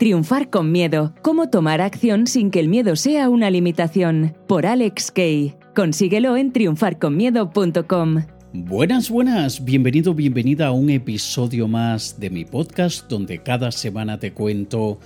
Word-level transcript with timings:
Triunfar 0.00 0.48
con 0.48 0.72
miedo. 0.72 1.12
Cómo 1.20 1.50
tomar 1.50 1.82
acción 1.82 2.26
sin 2.26 2.50
que 2.50 2.58
el 2.58 2.68
miedo 2.68 2.96
sea 2.96 3.28
una 3.28 3.50
limitación. 3.50 4.34
Por 4.48 4.64
Alex 4.64 5.10
Kay. 5.10 5.56
Consíguelo 5.76 6.38
en 6.38 6.54
triunfarconmiedo.com. 6.54 8.22
Buenas, 8.54 9.10
buenas. 9.10 9.62
Bienvenido, 9.62 10.14
bienvenida 10.14 10.68
a 10.68 10.72
un 10.72 10.88
episodio 10.88 11.68
más 11.68 12.18
de 12.18 12.30
mi 12.30 12.46
podcast 12.46 13.10
donde 13.10 13.42
cada 13.42 13.70
semana 13.70 14.18
te 14.18 14.32
cuento 14.32 14.98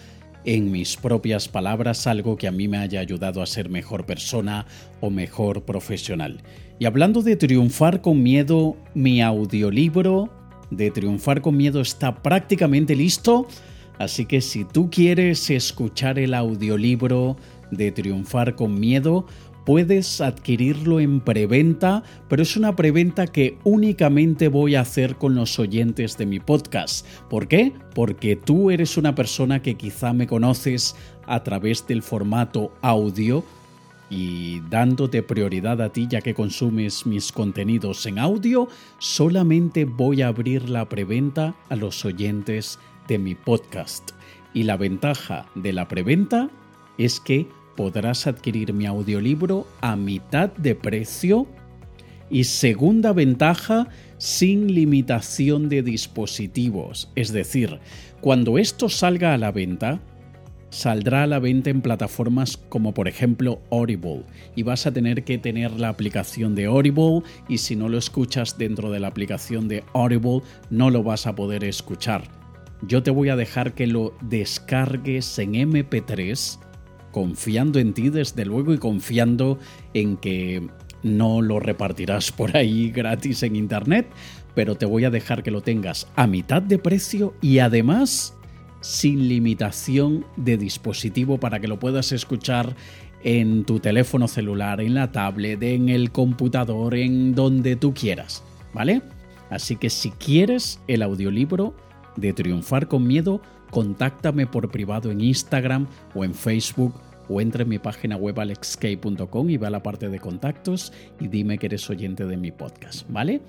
en 0.44 0.70
mis 0.70 0.96
propias 0.96 1.48
palabras 1.48 2.06
algo 2.06 2.36
que 2.36 2.46
a 2.46 2.52
mí 2.52 2.68
me 2.68 2.78
haya 2.78 3.00
ayudado 3.00 3.42
a 3.42 3.46
ser 3.46 3.68
mejor 3.70 4.06
persona 4.06 4.64
o 5.00 5.10
mejor 5.10 5.64
profesional. 5.64 6.40
Y 6.78 6.84
hablando 6.84 7.20
de 7.20 7.34
triunfar 7.34 8.00
con 8.00 8.22
miedo, 8.22 8.76
mi 8.94 9.20
audiolibro 9.22 10.30
de 10.70 10.90
Triunfar 10.90 11.40
con 11.40 11.56
Miedo 11.56 11.80
está 11.80 12.22
prácticamente 12.22 12.96
listo, 12.96 13.46
así 13.98 14.26
que 14.26 14.40
si 14.40 14.64
tú 14.64 14.90
quieres 14.90 15.50
escuchar 15.50 16.18
el 16.18 16.34
audiolibro 16.34 17.36
de 17.70 17.92
Triunfar 17.92 18.54
con 18.54 18.78
Miedo, 18.78 19.26
puedes 19.64 20.20
adquirirlo 20.20 21.00
en 21.00 21.20
preventa, 21.20 22.02
pero 22.28 22.42
es 22.42 22.56
una 22.56 22.76
preventa 22.76 23.26
que 23.26 23.58
únicamente 23.64 24.48
voy 24.48 24.74
a 24.74 24.82
hacer 24.82 25.16
con 25.16 25.34
los 25.34 25.58
oyentes 25.58 26.16
de 26.18 26.26
mi 26.26 26.40
podcast. 26.40 27.06
¿Por 27.28 27.48
qué? 27.48 27.72
Porque 27.94 28.36
tú 28.36 28.70
eres 28.70 28.96
una 28.96 29.14
persona 29.14 29.62
que 29.62 29.74
quizá 29.76 30.12
me 30.12 30.26
conoces 30.26 30.94
a 31.26 31.42
través 31.42 31.86
del 31.86 32.02
formato 32.02 32.72
audio 32.82 33.44
y 34.10 34.60
dándote 34.68 35.22
prioridad 35.22 35.80
a 35.80 35.90
ti 35.90 36.06
ya 36.08 36.20
que 36.20 36.34
consumes 36.34 37.06
mis 37.06 37.32
contenidos 37.32 38.04
en 38.06 38.18
audio, 38.18 38.68
solamente 38.98 39.86
voy 39.86 40.22
a 40.22 40.28
abrir 40.28 40.68
la 40.68 40.88
preventa 40.88 41.54
a 41.70 41.76
los 41.76 42.04
oyentes 42.04 42.78
de 42.78 42.93
mi 43.08 43.34
podcast. 43.34 44.10
Y 44.52 44.64
la 44.64 44.76
ventaja 44.76 45.46
de 45.54 45.72
la 45.72 45.88
preventa 45.88 46.50
es 46.98 47.20
que 47.20 47.46
podrás 47.76 48.26
adquirir 48.26 48.72
mi 48.72 48.86
audiolibro 48.86 49.66
a 49.80 49.96
mitad 49.96 50.50
de 50.50 50.74
precio. 50.74 51.46
Y 52.30 52.44
segunda 52.44 53.12
ventaja, 53.12 53.88
sin 54.18 54.74
limitación 54.74 55.68
de 55.68 55.82
dispositivos. 55.82 57.10
Es 57.14 57.32
decir, 57.32 57.78
cuando 58.20 58.58
esto 58.58 58.88
salga 58.88 59.34
a 59.34 59.38
la 59.38 59.52
venta, 59.52 60.00
saldrá 60.70 61.22
a 61.22 61.26
la 61.26 61.38
venta 61.38 61.70
en 61.70 61.82
plataformas 61.82 62.56
como 62.56 62.94
por 62.94 63.06
ejemplo 63.06 63.60
Audible 63.70 64.24
y 64.56 64.64
vas 64.64 64.86
a 64.86 64.92
tener 64.92 65.22
que 65.22 65.38
tener 65.38 65.78
la 65.78 65.88
aplicación 65.88 66.56
de 66.56 66.64
Audible 66.64 67.22
y 67.48 67.58
si 67.58 67.76
no 67.76 67.88
lo 67.88 67.96
escuchas 67.96 68.58
dentro 68.58 68.90
de 68.90 68.98
la 68.98 69.06
aplicación 69.06 69.68
de 69.68 69.84
Audible 69.92 70.40
no 70.70 70.90
lo 70.90 71.04
vas 71.04 71.28
a 71.28 71.36
poder 71.36 71.62
escuchar. 71.62 72.43
Yo 72.82 73.02
te 73.02 73.10
voy 73.10 73.28
a 73.28 73.36
dejar 73.36 73.74
que 73.74 73.86
lo 73.86 74.14
descargues 74.20 75.38
en 75.38 75.54
MP3 75.54 76.58
confiando 77.12 77.78
en 77.78 77.94
ti 77.94 78.10
desde 78.10 78.44
luego 78.44 78.74
y 78.74 78.78
confiando 78.78 79.58
en 79.94 80.16
que 80.16 80.68
no 81.04 81.42
lo 81.42 81.60
repartirás 81.60 82.32
por 82.32 82.56
ahí 82.56 82.90
gratis 82.90 83.44
en 83.44 83.54
internet, 83.54 84.08
pero 84.54 84.74
te 84.74 84.86
voy 84.86 85.04
a 85.04 85.10
dejar 85.10 85.42
que 85.44 85.52
lo 85.52 85.60
tengas 85.60 86.08
a 86.16 86.26
mitad 86.26 86.60
de 86.60 86.78
precio 86.78 87.34
y 87.40 87.60
además 87.60 88.34
sin 88.80 89.28
limitación 89.28 90.26
de 90.36 90.56
dispositivo 90.56 91.38
para 91.38 91.60
que 91.60 91.68
lo 91.68 91.78
puedas 91.78 92.10
escuchar 92.12 92.74
en 93.22 93.64
tu 93.64 93.80
teléfono 93.80 94.28
celular, 94.28 94.80
en 94.80 94.94
la 94.94 95.12
tablet, 95.12 95.62
en 95.62 95.88
el 95.88 96.10
computador, 96.10 96.94
en 96.94 97.34
donde 97.34 97.76
tú 97.76 97.94
quieras, 97.94 98.42
¿vale? 98.74 99.02
Así 99.50 99.76
que 99.76 99.88
si 99.88 100.10
quieres 100.10 100.80
el 100.88 101.02
audiolibro 101.02 101.74
de 102.16 102.32
Triunfar 102.32 102.88
con 102.88 103.06
Miedo, 103.06 103.40
contáctame 103.70 104.46
por 104.46 104.70
privado 104.70 105.10
en 105.10 105.20
Instagram 105.20 105.86
o 106.14 106.24
en 106.24 106.34
Facebook 106.34 106.94
o 107.28 107.40
entre 107.40 107.62
en 107.62 107.68
mi 107.70 107.78
página 107.78 108.16
web 108.16 108.38
alexk.com 108.38 109.50
y 109.50 109.56
ve 109.56 109.66
a 109.66 109.70
la 109.70 109.82
parte 109.82 110.08
de 110.08 110.20
contactos 110.20 110.92
y 111.20 111.28
dime 111.28 111.58
que 111.58 111.66
eres 111.66 111.88
oyente 111.90 112.26
de 112.26 112.36
mi 112.36 112.52
podcast, 112.52 113.08
¿vale? 113.08 113.40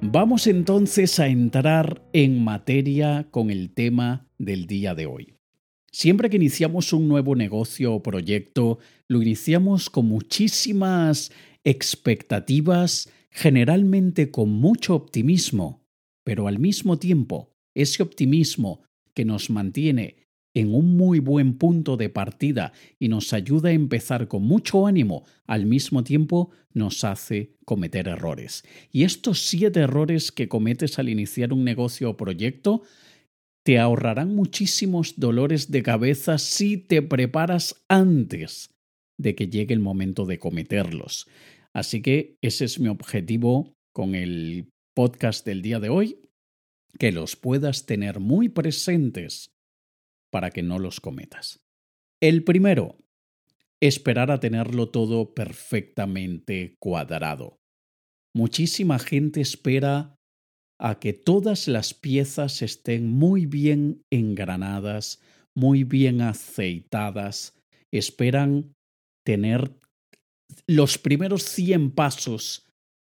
Vamos 0.00 0.46
entonces 0.46 1.18
a 1.20 1.28
entrar 1.28 2.02
en 2.12 2.42
materia 2.42 3.28
con 3.30 3.50
el 3.50 3.72
tema 3.72 4.26
del 4.38 4.66
día 4.66 4.94
de 4.94 5.06
hoy. 5.06 5.34
Siempre 5.92 6.30
que 6.30 6.36
iniciamos 6.36 6.92
un 6.92 7.06
nuevo 7.06 7.36
negocio 7.36 7.92
o 7.92 8.02
proyecto, 8.02 8.78
lo 9.08 9.20
iniciamos 9.20 9.90
con 9.90 10.06
muchísimas 10.06 11.30
expectativas, 11.64 13.10
generalmente 13.30 14.30
con 14.30 14.50
mucho 14.50 14.94
optimismo, 14.94 15.84
pero 16.24 16.48
al 16.48 16.58
mismo 16.58 16.98
tiempo, 16.98 17.51
ese 17.74 18.02
optimismo 18.02 18.82
que 19.14 19.24
nos 19.24 19.50
mantiene 19.50 20.16
en 20.54 20.74
un 20.74 20.96
muy 20.96 21.18
buen 21.18 21.56
punto 21.56 21.96
de 21.96 22.10
partida 22.10 22.72
y 22.98 23.08
nos 23.08 23.32
ayuda 23.32 23.70
a 23.70 23.72
empezar 23.72 24.28
con 24.28 24.42
mucho 24.42 24.86
ánimo, 24.86 25.24
al 25.46 25.66
mismo 25.66 26.04
tiempo 26.04 26.50
nos 26.74 27.04
hace 27.04 27.54
cometer 27.64 28.08
errores. 28.08 28.64
Y 28.90 29.04
estos 29.04 29.46
siete 29.46 29.80
errores 29.80 30.30
que 30.32 30.48
cometes 30.48 30.98
al 30.98 31.08
iniciar 31.08 31.52
un 31.52 31.64
negocio 31.64 32.10
o 32.10 32.16
proyecto 32.16 32.82
te 33.64 33.78
ahorrarán 33.78 34.34
muchísimos 34.34 35.14
dolores 35.18 35.70
de 35.70 35.82
cabeza 35.82 36.38
si 36.38 36.76
te 36.76 37.00
preparas 37.00 37.84
antes 37.88 38.70
de 39.18 39.34
que 39.34 39.48
llegue 39.48 39.72
el 39.72 39.80
momento 39.80 40.26
de 40.26 40.38
cometerlos. 40.38 41.28
Así 41.72 42.02
que 42.02 42.36
ese 42.42 42.64
es 42.64 42.80
mi 42.80 42.88
objetivo 42.88 43.72
con 43.92 44.14
el 44.14 44.68
podcast 44.94 45.46
del 45.46 45.62
día 45.62 45.80
de 45.80 45.88
hoy, 45.88 46.18
que 46.98 47.12
los 47.12 47.36
puedas 47.36 47.86
tener 47.86 48.20
muy 48.20 48.48
presentes 48.48 49.52
para 50.30 50.50
que 50.50 50.62
no 50.62 50.78
los 50.78 51.00
cometas. 51.00 51.64
El 52.20 52.44
primero, 52.44 52.96
esperar 53.80 54.30
a 54.30 54.40
tenerlo 54.40 54.90
todo 54.90 55.34
perfectamente 55.34 56.76
cuadrado. 56.78 57.58
Muchísima 58.34 58.98
gente 58.98 59.40
espera 59.40 60.16
a 60.78 60.98
que 60.98 61.12
todas 61.12 61.68
las 61.68 61.94
piezas 61.94 62.62
estén 62.62 63.08
muy 63.08 63.46
bien 63.46 64.02
engranadas, 64.10 65.20
muy 65.54 65.84
bien 65.84 66.20
aceitadas, 66.22 67.54
esperan 67.92 68.74
tener 69.24 69.78
los 70.66 70.98
primeros 70.98 71.44
100 71.44 71.92
pasos 71.92 72.66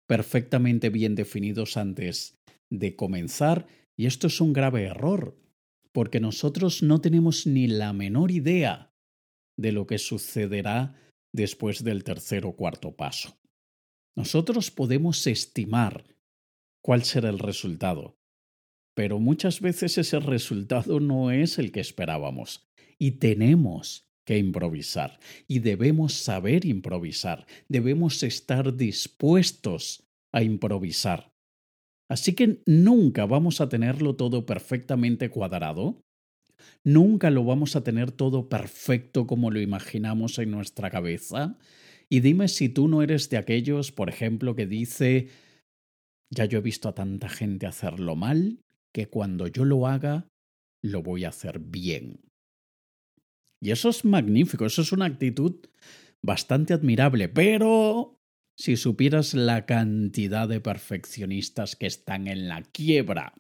perfectamente 0.08 0.90
bien 0.90 1.16
definidos 1.16 1.78
antes 1.78 2.36
de 2.74 2.96
comenzar, 2.96 3.68
y 3.96 4.08
esto 4.08 4.28
es 4.28 4.42
un 4.42 4.54
grave 4.54 4.84
error 4.84 5.38
porque 5.94 6.20
nosotros 6.20 6.82
no 6.82 7.00
tenemos 7.00 7.46
ni 7.46 7.68
la 7.68 7.94
menor 7.94 8.32
idea 8.32 8.92
de 9.58 9.72
lo 9.72 9.86
que 9.86 10.00
sucederá 10.00 11.00
después 11.32 11.84
del 11.84 12.04
tercer 12.04 12.46
o 12.46 12.56
cuarto 12.56 12.96
paso. 12.96 13.38
Nosotros 14.16 14.72
podemos 14.72 15.26
estimar 15.28 16.16
cuál 16.82 17.04
será 17.04 17.30
el 17.30 17.40
resultado, 17.40 18.18
pero 18.96 19.20
muchas 19.20 19.62
veces 19.62 19.98
ese 19.98 20.20
resultado 20.20 21.00
no 21.00 21.32
es 21.32 21.60
el 21.60 21.72
que 21.72 21.80
esperábamos 21.80 22.68
y 22.98 23.12
tenemos 23.12 24.08
que 24.26 24.38
improvisar 24.38 25.20
y 25.48 25.60
debemos 25.60 26.14
saber 26.14 26.66
improvisar, 26.66 27.46
debemos 27.68 28.24
estar 28.24 28.76
dispuestos 28.76 30.04
a 30.32 30.42
improvisar. 30.42 31.33
Así 32.10 32.36
que 32.36 32.62
nunca 32.66 33.26
vamos 33.26 33.62
a 33.62 33.70
tenerlo 33.70 34.16
todo 34.16 34.46
perfectamente 34.46 35.30
cuadrado, 35.30 36.02
nunca 36.84 37.30
lo 37.30 37.44
vamos 37.44 37.76
a 37.76 37.84
tener 37.84 38.12
todo 38.12 38.50
perfecto 38.50 39.26
como 39.26 39.52
lo 39.52 39.60
imaginamos 39.60 40.38
en 40.40 40.52
nuestra 40.52 40.90
cabeza. 40.90 41.58
Y 42.10 42.20
dime 42.20 42.48
si 42.48 42.70
tú 42.70 42.88
no 42.88 43.02
eres 43.02 43.30
de 43.30 43.38
aquellos, 43.38 43.92
por 43.92 44.10
ejemplo, 44.10 44.56
que 44.56 44.68
dice, 44.68 45.30
ya 46.30 46.46
yo 46.46 46.60
he 46.60 46.62
visto 46.62 46.90
a 46.90 46.96
tanta 46.96 47.30
gente 47.30 47.66
hacerlo 47.66 48.16
mal, 48.16 48.60
que 48.94 49.08
cuando 49.08 49.48
yo 49.48 49.66
lo 49.66 49.88
haga, 49.88 50.28
lo 50.84 51.02
voy 51.02 51.26
a 51.26 51.30
hacer 51.30 51.60
bien. 51.60 52.20
Y 53.62 53.72
eso 53.72 53.90
es 53.90 54.04
magnífico, 54.04 54.66
eso 54.66 54.82
es 54.82 54.92
una 54.92 55.06
actitud 55.06 55.56
bastante 56.22 56.74
admirable, 56.74 57.30
pero 57.30 58.20
si 58.58 58.78
supieras 58.78 59.34
la 59.34 59.66
cantidad 59.66 60.48
de 60.48 60.60
perfeccionistas 60.60 61.76
que 61.76 61.88
están 61.88 62.28
en 62.28 62.48
la 62.48 62.62
quiebra. 62.64 63.34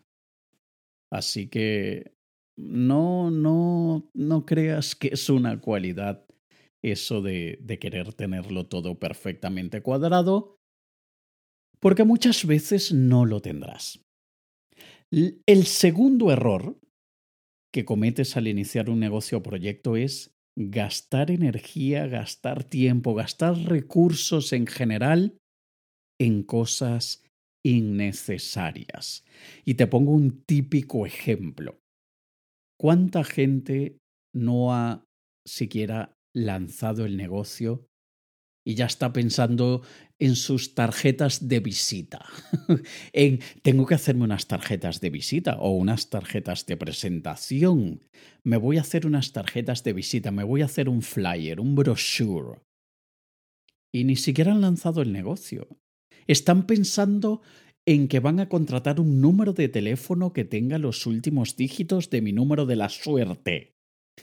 Así 1.12 1.48
que 1.48 2.15
no, 2.57 3.31
no, 3.31 4.10
no 4.13 4.45
creas 4.45 4.95
que 4.95 5.10
es 5.13 5.30
una 5.30 5.60
cualidad 5.62 6.25
eso 6.83 7.21
de, 7.21 7.60
de 7.62 7.80
querer 7.80 8.13
tenerlo 8.13 8.68
todo 8.68 9.00
perfectamente 9.00 9.81
cuadrado, 9.81 10.57
porque 11.80 12.04
muchas 12.04 12.45
veces 12.45 12.92
no 12.92 13.25
lo 13.25 13.42
tendrás. 13.42 14.04
El 15.12 15.66
segundo 15.66 16.31
error 16.31 16.80
que 17.71 17.86
cometes 17.86 18.38
al 18.38 18.48
iniciar 18.48 18.89
un 18.89 19.00
negocio 19.00 19.39
o 19.39 19.44
proyecto 19.44 19.95
es 19.95 20.32
gastar 20.55 21.31
energía, 21.31 22.07
gastar 22.07 22.63
tiempo, 22.63 23.13
gastar 23.15 23.57
recursos 23.57 24.53
en 24.53 24.67
general 24.67 25.38
en 26.19 26.44
cosas 26.44 27.23
innecesarias. 27.65 29.25
Y 29.65 29.75
te 29.75 29.88
pongo 29.88 30.11
un 30.11 30.44
típico 30.44 31.05
ejemplo. 31.05 31.79
¿Cuánta 32.79 33.23
gente 33.23 33.97
no 34.33 34.73
ha 34.73 35.05
siquiera 35.45 36.15
lanzado 36.35 37.06
el 37.06 37.17
negocio 37.17 37.88
y 38.65 38.75
ya 38.75 38.86
está 38.86 39.12
pensando 39.12 39.81
en 40.19 40.36
sus 40.36 40.74
tarjetas 40.74 41.48
de 41.48 41.60
visita. 41.60 42.25
en 43.13 43.39
tengo 43.62 43.86
que 43.86 43.95
hacerme 43.95 44.24
unas 44.24 44.48
tarjetas 44.48 45.01
de 45.01 45.10
visita 45.10 45.57
o 45.60 45.71
unas 45.71 46.10
tarjetas 46.10 46.65
de 46.65 46.77
presentación. 46.77 48.04
Me 48.44 48.57
voy 48.57 48.77
a 48.77 48.81
hacer 48.81 49.06
unas 49.06 49.33
tarjetas 49.33 49.83
de 49.83 49.94
visita, 49.94 50.31
me 50.31 50.44
voy 50.44 50.62
a 50.62 50.65
hacer 50.65 50.88
un 50.88 51.01
flyer, 51.01 51.60
un 51.60 51.75
brochure. 51.75 52.62
Y 53.92 54.06
ni 54.06 54.15
siquiera 54.15 54.54
han 54.54 54.62
lanzado 54.62 55.01
el 55.01 55.12
negocio. 55.12 55.68
Están 56.25 56.66
pensando 56.66 57.42
en 57.86 58.07
que 58.07 58.19
van 58.19 58.39
a 58.39 58.48
contratar 58.48 59.00
un 59.00 59.19
número 59.19 59.54
de 59.54 59.68
teléfono 59.68 60.31
que 60.31 60.45
tenga 60.45 60.77
los 60.77 61.06
últimos 61.06 61.57
dígitos 61.57 62.09
de 62.09 62.21
mi 62.21 62.31
número 62.31 62.66
de 62.66 62.77
la 62.77 62.88
suerte. 62.89 63.75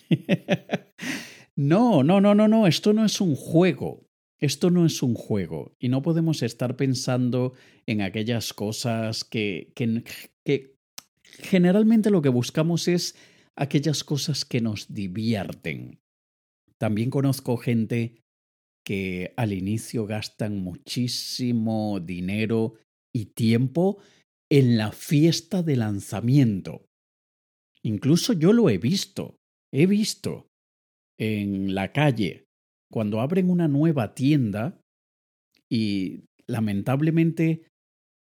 no, 1.56 2.02
no, 2.02 2.20
no, 2.20 2.34
no, 2.34 2.48
no, 2.48 2.66
esto 2.66 2.92
no 2.94 3.04
es 3.04 3.20
un 3.20 3.36
juego. 3.36 4.09
Esto 4.40 4.70
no 4.70 4.86
es 4.86 5.02
un 5.02 5.14
juego 5.14 5.76
y 5.78 5.90
no 5.90 6.00
podemos 6.00 6.42
estar 6.42 6.76
pensando 6.76 7.52
en 7.86 8.00
aquellas 8.00 8.54
cosas 8.54 9.24
que, 9.24 9.72
que, 9.74 10.04
que 10.44 10.76
generalmente 11.22 12.10
lo 12.10 12.22
que 12.22 12.30
buscamos 12.30 12.88
es 12.88 13.16
aquellas 13.54 14.02
cosas 14.02 14.46
que 14.46 14.62
nos 14.62 14.92
divierten. 14.94 16.00
También 16.78 17.10
conozco 17.10 17.58
gente 17.58 18.22
que 18.82 19.34
al 19.36 19.52
inicio 19.52 20.06
gastan 20.06 20.56
muchísimo 20.56 22.00
dinero 22.00 22.74
y 23.14 23.26
tiempo 23.26 23.98
en 24.50 24.78
la 24.78 24.90
fiesta 24.92 25.62
de 25.62 25.76
lanzamiento. 25.76 26.86
Incluso 27.82 28.32
yo 28.32 28.54
lo 28.54 28.70
he 28.70 28.78
visto, 28.78 29.36
he 29.72 29.86
visto 29.86 30.48
en 31.18 31.74
la 31.74 31.92
calle 31.92 32.46
cuando 32.90 33.20
abren 33.20 33.50
una 33.50 33.68
nueva 33.68 34.14
tienda 34.14 34.80
y 35.70 36.24
lamentablemente 36.46 37.62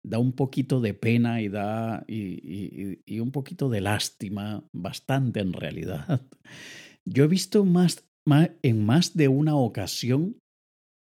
da 0.04 0.18
un 0.18 0.32
poquito 0.32 0.80
de 0.80 0.94
pena 0.94 1.42
y 1.42 1.48
da 1.48 2.04
y, 2.08 3.20
un 3.20 3.30
poquito 3.30 3.68
de 3.68 3.80
lástima, 3.80 4.64
bastante 4.72 5.40
en 5.40 5.52
realidad. 5.52 6.26
Yo 7.04 7.24
he 7.24 7.28
visto 7.28 7.64
más, 7.64 8.06
más, 8.26 8.50
en 8.62 8.84
más 8.84 9.14
de 9.14 9.28
una 9.28 9.56
ocasión 9.56 10.38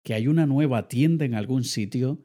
que 0.05 0.15
hay 0.15 0.27
una 0.27 0.47
nueva 0.47 0.89
tienda 0.89 1.25
en 1.25 1.35
algún 1.35 1.65
sitio 1.65 2.25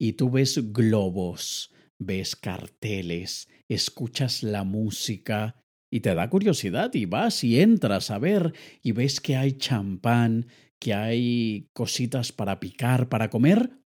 y 0.00 0.14
tú 0.14 0.30
ves 0.30 0.72
globos, 0.72 1.72
ves 1.98 2.36
carteles, 2.36 3.48
escuchas 3.68 4.42
la 4.42 4.64
música 4.64 5.62
y 5.90 6.00
te 6.00 6.14
da 6.14 6.28
curiosidad 6.28 6.92
y 6.94 7.06
vas 7.06 7.44
y 7.44 7.60
entras 7.60 8.10
a 8.10 8.18
ver 8.18 8.52
y 8.82 8.92
ves 8.92 9.20
que 9.20 9.36
hay 9.36 9.52
champán, 9.52 10.46
que 10.78 10.94
hay 10.94 11.68
cositas 11.72 12.32
para 12.32 12.60
picar, 12.60 13.08
para 13.08 13.30
comer, 13.30 13.78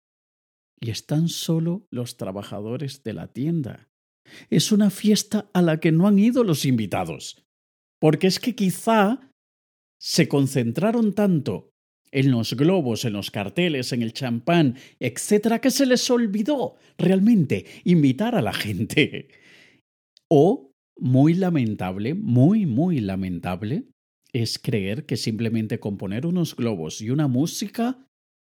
y 0.80 0.90
están 0.90 1.28
solo 1.28 1.86
los 1.90 2.16
trabajadores 2.16 3.02
de 3.02 3.12
la 3.12 3.28
tienda. 3.32 3.88
Es 4.50 4.72
una 4.72 4.90
fiesta 4.90 5.50
a 5.52 5.62
la 5.62 5.80
que 5.80 5.92
no 5.92 6.06
han 6.06 6.18
ido 6.18 6.44
los 6.44 6.64
invitados, 6.64 7.44
porque 7.98 8.26
es 8.26 8.38
que 8.38 8.54
quizá 8.54 9.32
se 10.00 10.28
concentraron 10.28 11.14
tanto 11.14 11.72
en 12.10 12.30
los 12.30 12.54
globos, 12.54 13.04
en 13.04 13.14
los 13.14 13.30
carteles, 13.30 13.92
en 13.92 14.02
el 14.02 14.12
champán, 14.12 14.76
etcétera, 15.00 15.60
que 15.60 15.70
se 15.70 15.86
les 15.86 16.08
olvidó 16.10 16.76
realmente 16.96 17.66
invitar 17.84 18.34
a 18.34 18.42
la 18.42 18.52
gente. 18.52 19.28
O 20.28 20.67
muy 20.98 21.34
lamentable, 21.34 22.14
muy, 22.14 22.66
muy 22.66 23.00
lamentable, 23.00 23.88
es 24.32 24.58
creer 24.58 25.06
que 25.06 25.16
simplemente 25.16 25.80
con 25.80 25.96
poner 25.96 26.26
unos 26.26 26.54
globos 26.54 27.00
y 27.00 27.10
una 27.10 27.28
música, 27.28 28.06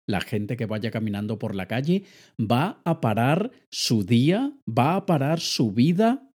la 0.08 0.20
gente 0.20 0.56
que 0.56 0.66
vaya 0.66 0.90
caminando 0.90 1.38
por 1.38 1.54
la 1.54 1.66
calle 1.66 2.04
va 2.38 2.80
a 2.84 3.00
parar 3.00 3.50
su 3.70 4.04
día, 4.04 4.56
va 4.66 4.96
a 4.96 5.06
parar 5.06 5.40
su 5.40 5.72
vida, 5.72 6.30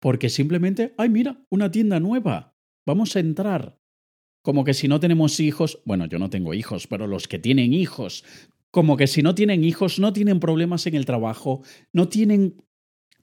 porque 0.00 0.28
simplemente, 0.28 0.94
ay, 0.98 1.08
mira, 1.08 1.42
una 1.50 1.70
tienda 1.70 2.00
nueva, 2.00 2.54
vamos 2.86 3.16
a 3.16 3.20
entrar. 3.20 3.78
Como 4.42 4.64
que 4.64 4.74
si 4.74 4.88
no 4.88 5.00
tenemos 5.00 5.40
hijos, 5.40 5.82
bueno, 5.84 6.06
yo 6.06 6.18
no 6.18 6.30
tengo 6.30 6.54
hijos, 6.54 6.86
pero 6.86 7.06
los 7.06 7.28
que 7.28 7.38
tienen 7.38 7.74
hijos, 7.74 8.24
como 8.70 8.96
que 8.96 9.06
si 9.06 9.22
no 9.22 9.34
tienen 9.34 9.64
hijos, 9.64 9.98
no 9.98 10.12
tienen 10.12 10.40
problemas 10.40 10.86
en 10.86 10.94
el 10.94 11.04
trabajo, 11.04 11.62
no 11.92 12.08
tienen 12.08 12.62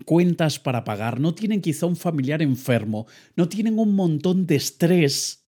cuentas 0.05 0.59
para 0.59 0.83
pagar, 0.83 1.19
no 1.19 1.33
tienen 1.33 1.61
quizá 1.61 1.85
un 1.85 1.95
familiar 1.95 2.41
enfermo, 2.41 3.07
no 3.35 3.49
tienen 3.49 3.79
un 3.79 3.95
montón 3.95 4.45
de 4.45 4.55
estrés 4.55 5.47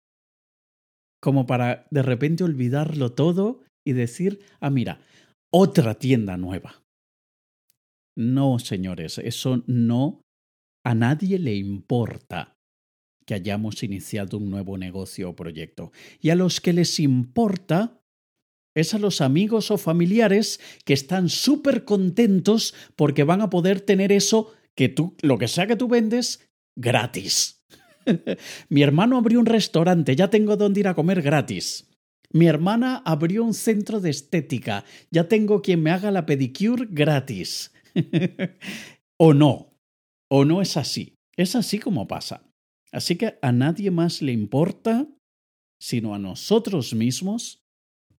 como 1.21 1.47
para 1.47 1.87
de 1.91 2.03
repente 2.03 2.43
olvidarlo 2.45 3.13
todo 3.13 3.63
y 3.85 3.93
decir, 3.93 4.41
ah, 4.61 4.71
mira, 4.71 5.01
otra 5.53 5.95
tienda 5.95 6.37
nueva. 6.37 6.83
No, 8.17 8.59
señores, 8.59 9.19
eso 9.19 9.63
no, 9.67 10.23
a 10.85 10.95
nadie 10.95 11.39
le 11.39 11.55
importa 11.55 12.57
que 13.25 13.35
hayamos 13.35 13.83
iniciado 13.83 14.37
un 14.39 14.51
nuevo 14.51 14.77
negocio 14.77 15.31
o 15.31 15.37
proyecto. 15.37 15.93
Y 16.21 16.31
a 16.31 16.35
los 16.35 16.61
que 16.61 16.73
les 16.73 16.99
importa, 16.99 18.02
es 18.75 18.95
a 18.95 18.99
los 18.99 19.21
amigos 19.21 19.71
o 19.71 19.79
familiares 19.79 20.61
que 20.85 20.95
están 20.95 21.29
súper 21.29 21.85
contentos 21.85 22.75
porque 22.97 23.25
van 23.25 23.41
a 23.41 23.51
poder 23.51 23.81
tener 23.81 24.13
eso 24.13 24.53
que 24.75 24.89
tú, 24.89 25.17
lo 25.21 25.39
que 25.39 25.49
sea 25.49 25.67
que 25.67 25.77
tú 25.77 25.89
vendes, 25.89 26.49
gratis. 26.77 27.63
Mi 28.69 28.83
hermano 28.83 29.19
abrió 29.19 29.39
un 29.39 29.47
restaurante, 29.47 30.17
ya 30.17 30.31
tengo 30.31 30.57
dónde 30.57 30.81
ir 30.81 30.89
a 30.89 30.95
comer 30.95 31.23
gratis. 31.23 31.89
Mi 32.31 32.47
hermana 32.47 33.03
abrió 33.05 33.45
un 33.45 33.53
centro 33.53 34.01
de 34.01 34.11
estética, 34.11 34.85
ya 35.11 35.29
tengo 35.29 35.61
quien 35.61 35.83
me 35.83 35.91
haga 35.91 36.11
la 36.11 36.25
pedicure 36.25 36.87
gratis. 36.91 37.73
o 39.19 39.35
no, 39.35 39.75
o 40.31 40.45
no 40.45 40.63
es 40.63 40.79
así. 40.79 41.15
Es 41.37 41.55
así 41.57 41.79
como 41.79 42.09
pasa. 42.09 42.43
Así 42.91 43.17
que 43.17 43.39
a 43.43 43.53
nadie 43.53 43.91
más 43.91 44.23
le 44.23 44.33
importa 44.33 45.09
sino 45.83 46.15
a 46.15 46.19
nosotros 46.19 46.95
mismos 46.95 47.62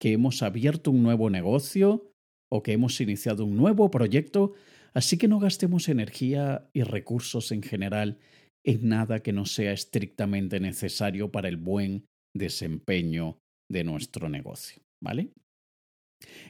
que 0.04 0.12
hemos 0.12 0.44
abierto 0.44 0.92
un 0.92 1.02
nuevo 1.02 1.30
negocio 1.30 2.12
o 2.52 2.62
que 2.62 2.74
hemos 2.74 3.00
iniciado 3.00 3.46
un 3.46 3.56
nuevo 3.56 3.90
proyecto, 3.90 4.52
así 4.94 5.18
que 5.18 5.30
no 5.30 5.40
gastemos 5.40 5.88
energía 5.88 6.70
y 6.74 6.84
recursos 6.84 7.54
en 7.54 7.64
general 7.64 8.20
en 8.66 8.90
nada 8.90 9.24
que 9.24 9.32
no 9.32 9.46
sea 9.46 9.72
estrictamente 9.72 10.60
necesario 10.60 11.32
para 11.32 11.48
el 11.48 11.56
buen 11.56 12.06
desempeño 12.36 13.40
de 13.72 13.86
nuestro 13.86 14.28
negocio, 14.28 14.84
¿vale? 15.02 15.32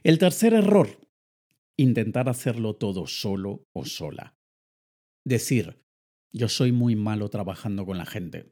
El 0.04 0.18
tercer 0.18 0.56
error, 0.56 0.90
intentar 1.78 2.30
hacerlo 2.30 2.76
todo 2.78 3.06
solo 3.06 3.68
o 3.72 3.86
sola. 3.86 4.34
Decir, 5.28 5.80
yo 6.34 6.50
soy 6.50 6.72
muy 6.72 6.96
malo 6.96 7.30
trabajando 7.30 7.86
con 7.86 8.00
la 8.00 8.08
gente. 8.08 8.52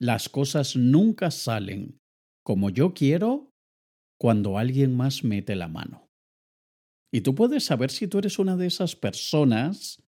Las 0.00 0.28
cosas 0.28 0.74
nunca 0.74 1.30
salen 1.30 2.00
como 2.42 2.70
yo 2.70 2.92
quiero 2.92 3.49
cuando 4.20 4.58
alguien 4.58 4.94
más 4.94 5.24
mete 5.24 5.56
la 5.56 5.66
mano. 5.66 6.10
Y 7.10 7.22
tú 7.22 7.34
puedes 7.34 7.64
saber 7.64 7.90
si 7.90 8.06
tú 8.06 8.18
eres 8.18 8.38
una 8.38 8.54
de 8.54 8.66
esas 8.66 8.94
personas, 8.94 10.02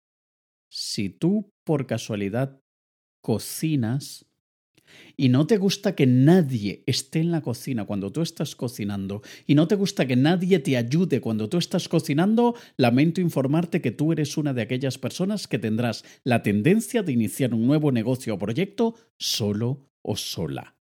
si 0.67 1.09
tú 1.09 1.53
por 1.63 1.85
casualidad 1.85 2.59
cocinas 3.21 4.25
y 5.15 5.29
no 5.29 5.45
te 5.45 5.57
gusta 5.57 5.93
que 5.93 6.07
nadie 6.07 6.83
esté 6.87 7.19
en 7.19 7.31
la 7.31 7.41
cocina 7.41 7.85
cuando 7.85 8.11
tú 8.11 8.21
estás 8.21 8.55
cocinando 8.55 9.21
y 9.45 9.53
no 9.53 9.67
te 9.67 9.75
gusta 9.75 10.07
que 10.07 10.15
nadie 10.15 10.57
te 10.57 10.75
ayude 10.75 11.21
cuando 11.21 11.47
tú 11.47 11.59
estás 11.59 11.87
cocinando, 11.87 12.55
lamento 12.77 13.21
informarte 13.21 13.79
que 13.79 13.91
tú 13.91 14.11
eres 14.11 14.37
una 14.37 14.53
de 14.55 14.63
aquellas 14.63 14.97
personas 14.97 15.47
que 15.47 15.59
tendrás 15.59 16.03
la 16.23 16.41
tendencia 16.41 17.03
de 17.03 17.11
iniciar 17.11 17.53
un 17.53 17.67
nuevo 17.67 17.91
negocio 17.91 18.33
o 18.33 18.39
proyecto 18.39 18.95
solo 19.19 19.87
o 20.01 20.15
sola 20.15 20.78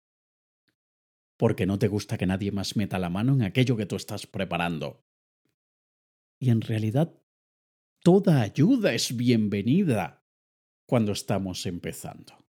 porque 1.42 1.66
no 1.66 1.80
te 1.80 1.88
gusta 1.88 2.20
que 2.20 2.28
nadie 2.28 2.52
más 2.52 2.76
meta 2.76 3.00
la 3.00 3.10
mano 3.10 3.34
en 3.34 3.42
aquello 3.42 3.76
que 3.76 3.88
tú 3.88 3.96
estás 3.96 4.28
preparando. 4.28 5.04
Y 6.40 6.52
en 6.52 6.62
realidad, 6.62 7.20
toda 8.04 8.44
ayuda 8.44 8.94
es 8.94 9.18
bienvenida 9.18 10.24
cuando 10.86 11.14
estamos 11.14 11.66
empezando. 11.66 12.46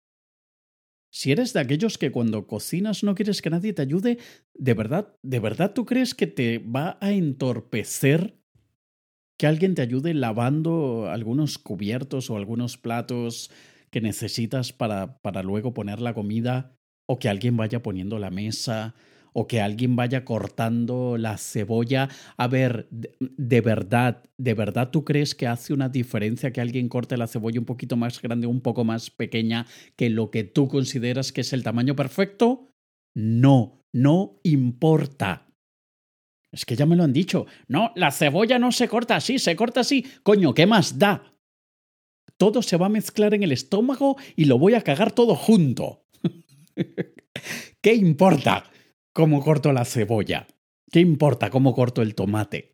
Si 1.09 1.31
eres 1.31 1.53
de 1.53 1.61
aquellos 1.61 1.97
que 1.97 2.11
cuando 2.11 2.47
cocinas 2.47 3.01
no 3.01 3.15
quieres 3.15 3.41
que 3.41 3.49
nadie 3.49 3.71
te 3.71 3.81
ayude, 3.81 4.17
¿de 4.55 4.73
verdad, 4.73 5.17
de 5.23 5.39
verdad 5.39 5.71
tú 5.73 5.85
crees 5.85 6.13
que 6.13 6.27
te 6.27 6.59
va 6.59 6.97
a 6.99 7.13
entorpecer 7.13 8.43
que 9.37 9.47
alguien 9.47 9.73
te 9.73 9.83
ayude 9.83 10.13
lavando 10.13 11.09
algunos 11.09 11.57
cubiertos 11.57 12.29
o 12.29 12.35
algunos 12.35 12.77
platos 12.77 13.51
que 13.89 14.01
necesitas 14.01 14.73
para, 14.73 15.21
para 15.21 15.43
luego 15.43 15.73
poner 15.73 16.01
la 16.01 16.13
comida 16.13 16.77
o 17.11 17.19
que 17.19 17.27
alguien 17.27 17.57
vaya 17.57 17.83
poniendo 17.83 18.19
la 18.19 18.29
mesa, 18.29 18.95
o 19.33 19.45
que 19.45 19.59
alguien 19.59 19.97
vaya 19.97 20.23
cortando 20.23 21.17
la 21.17 21.37
cebolla. 21.37 22.07
A 22.37 22.47
ver, 22.47 22.87
de, 22.89 23.59
verdad, 23.59 24.23
¿de 24.37 24.53
verdad 24.53 24.91
tú 24.91 25.03
crees 25.03 25.35
que 25.35 25.45
hace 25.45 25.73
una 25.73 25.89
diferencia 25.89 26.53
que 26.53 26.61
alguien 26.61 26.87
corte 26.87 27.17
la 27.17 27.27
cebolla 27.27 27.59
un 27.59 27.65
poquito 27.65 27.97
más 27.97 28.21
grande, 28.21 28.47
un 28.47 28.61
poco 28.61 28.85
más 28.85 29.09
pequeña 29.09 29.65
que 29.97 30.09
lo 30.09 30.31
que 30.31 30.45
tú 30.45 30.69
consideras 30.69 31.33
que 31.33 31.41
es 31.41 31.51
el 31.51 31.63
tamaño 31.63 31.97
perfecto? 31.97 32.69
No, 33.13 33.83
no 33.91 34.39
importa. 34.43 35.49
Es 36.49 36.63
que 36.65 36.77
ya 36.77 36.85
me 36.85 36.95
lo 36.95 37.03
han 37.03 37.11
dicho. 37.11 37.45
No, 37.67 37.91
la 37.95 38.11
cebolla 38.11 38.57
no 38.57 38.71
se 38.71 38.87
corta 38.87 39.17
así, 39.17 39.37
se 39.37 39.57
corta 39.57 39.81
así. 39.81 40.05
Coño, 40.23 40.53
¿qué 40.53 40.65
más 40.65 40.97
da? 40.97 41.35
Todo 42.37 42.61
se 42.61 42.77
va 42.77 42.85
a 42.85 42.89
mezclar 42.89 43.33
en 43.33 43.43
el 43.43 43.51
estómago 43.51 44.15
y 44.37 44.45
lo 44.45 44.57
voy 44.57 44.75
a 44.75 44.81
cagar 44.81 45.11
todo 45.11 45.35
junto. 45.35 46.00
¿Qué 47.81 47.93
importa 47.93 48.71
cómo 49.13 49.43
corto 49.43 49.73
la 49.73 49.85
cebolla? 49.85 50.47
¿Qué 50.91 50.99
importa 50.99 51.49
cómo 51.49 51.73
corto 51.73 52.01
el 52.01 52.15
tomate? 52.15 52.73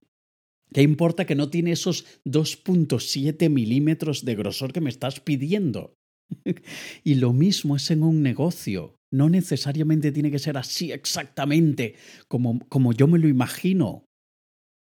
¿Qué 0.74 0.82
importa 0.82 1.26
que 1.26 1.36
no 1.36 1.50
tiene 1.50 1.72
esos 1.72 2.06
2.7 2.26 3.50
milímetros 3.50 4.26
de 4.26 4.36
grosor 4.36 4.74
que 4.74 4.82
me 4.82 4.90
estás 4.90 5.20
pidiendo? 5.20 5.96
y 7.04 7.16
lo 7.16 7.34
mismo 7.34 7.76
es 7.76 7.90
en 7.92 8.04
un 8.04 8.22
negocio. 8.22 8.96
No 9.12 9.30
necesariamente 9.30 10.12
tiene 10.12 10.32
que 10.32 10.40
ser 10.40 10.58
así 10.58 10.92
exactamente 10.92 11.96
como, 12.28 12.60
como 12.68 12.92
yo 12.92 13.08
me 13.08 13.20
lo 13.20 13.30
imagino. 13.30 14.06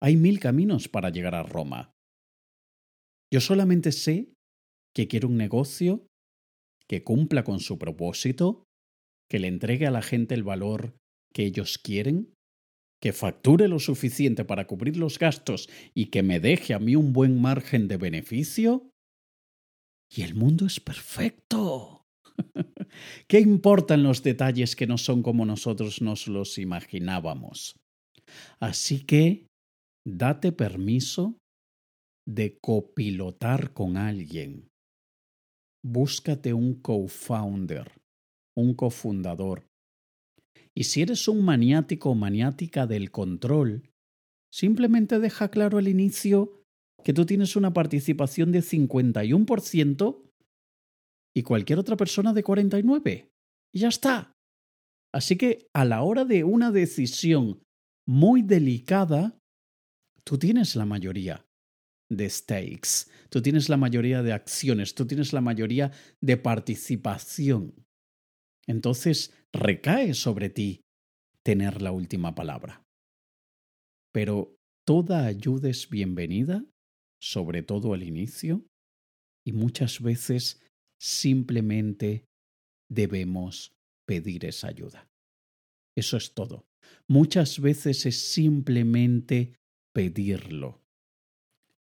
Hay 0.02 0.16
mil 0.16 0.38
caminos 0.40 0.88
para 0.88 1.10
llegar 1.10 1.34
a 1.34 1.42
Roma. 1.42 1.92
Yo 3.32 3.40
solamente 3.40 3.92
sé 3.92 4.34
que 4.94 5.08
quiero 5.08 5.28
un 5.28 5.36
negocio 5.36 6.06
que 6.88 7.04
cumpla 7.04 7.44
con 7.44 7.60
su 7.60 7.78
propósito, 7.78 8.64
que 9.30 9.38
le 9.38 9.48
entregue 9.48 9.86
a 9.86 9.90
la 9.90 10.02
gente 10.02 10.34
el 10.34 10.42
valor 10.42 10.96
que 11.32 11.44
ellos 11.44 11.78
quieren, 11.78 12.34
que 13.00 13.12
facture 13.12 13.68
lo 13.68 13.78
suficiente 13.78 14.44
para 14.44 14.66
cubrir 14.66 14.96
los 14.96 15.18
gastos 15.18 15.70
y 15.94 16.06
que 16.06 16.22
me 16.22 16.40
deje 16.40 16.74
a 16.74 16.78
mí 16.78 16.96
un 16.96 17.12
buen 17.12 17.40
margen 17.40 17.88
de 17.88 17.96
beneficio. 17.96 18.90
Y 20.12 20.22
el 20.22 20.34
mundo 20.34 20.66
es 20.66 20.80
perfecto. 20.80 22.04
¿Qué 23.28 23.40
importan 23.40 24.02
los 24.02 24.22
detalles 24.22 24.74
que 24.74 24.86
no 24.86 24.98
son 24.98 25.22
como 25.22 25.46
nosotros 25.46 26.02
nos 26.02 26.26
los 26.26 26.58
imaginábamos? 26.58 27.76
Así 28.58 29.04
que 29.04 29.46
date 30.04 30.52
permiso 30.52 31.38
de 32.26 32.58
copilotar 32.60 33.72
con 33.72 33.96
alguien. 33.96 34.68
Búscate 35.82 36.52
un 36.52 36.74
co-founder, 36.74 37.99
un 38.56 38.74
cofundador. 38.74 39.66
Y 40.74 40.84
si 40.84 41.02
eres 41.02 41.28
un 41.28 41.44
maniático 41.44 42.10
o 42.10 42.14
maniática 42.14 42.86
del 42.86 43.10
control, 43.10 43.90
simplemente 44.52 45.18
deja 45.18 45.50
claro 45.50 45.78
al 45.78 45.88
inicio 45.88 46.64
que 47.04 47.12
tú 47.12 47.26
tienes 47.26 47.56
una 47.56 47.72
participación 47.72 48.52
de 48.52 48.60
51% 48.60 50.30
y 51.34 51.42
cualquier 51.42 51.78
otra 51.78 51.96
persona 51.96 52.32
de 52.32 52.42
49. 52.42 53.30
Y 53.72 53.78
ya 53.78 53.88
está. 53.88 54.36
Así 55.12 55.36
que 55.36 55.68
a 55.72 55.84
la 55.84 56.02
hora 56.02 56.24
de 56.24 56.44
una 56.44 56.70
decisión 56.70 57.62
muy 58.06 58.42
delicada, 58.42 59.38
tú 60.24 60.38
tienes 60.38 60.76
la 60.76 60.84
mayoría 60.84 61.46
de 62.10 62.28
stakes, 62.28 63.10
tú 63.28 63.40
tienes 63.40 63.68
la 63.68 63.76
mayoría 63.76 64.22
de 64.22 64.32
acciones, 64.32 64.94
tú 64.94 65.06
tienes 65.06 65.32
la 65.32 65.40
mayoría 65.40 65.92
de 66.20 66.36
participación. 66.36 67.74
Entonces 68.70 69.34
recae 69.52 70.14
sobre 70.14 70.48
ti 70.48 70.84
tener 71.42 71.82
la 71.82 71.90
última 71.90 72.36
palabra. 72.36 72.84
Pero 74.12 74.56
toda 74.86 75.26
ayuda 75.26 75.68
es 75.68 75.90
bienvenida, 75.90 76.64
sobre 77.20 77.64
todo 77.64 77.94
al 77.94 78.04
inicio, 78.04 78.64
y 79.44 79.52
muchas 79.52 80.00
veces 80.00 80.62
simplemente 81.00 82.26
debemos 82.88 83.72
pedir 84.06 84.44
esa 84.44 84.68
ayuda. 84.68 85.08
Eso 85.96 86.16
es 86.16 86.32
todo. 86.32 86.64
Muchas 87.08 87.58
veces 87.60 88.06
es 88.06 88.30
simplemente 88.30 89.56
pedirlo 89.92 90.80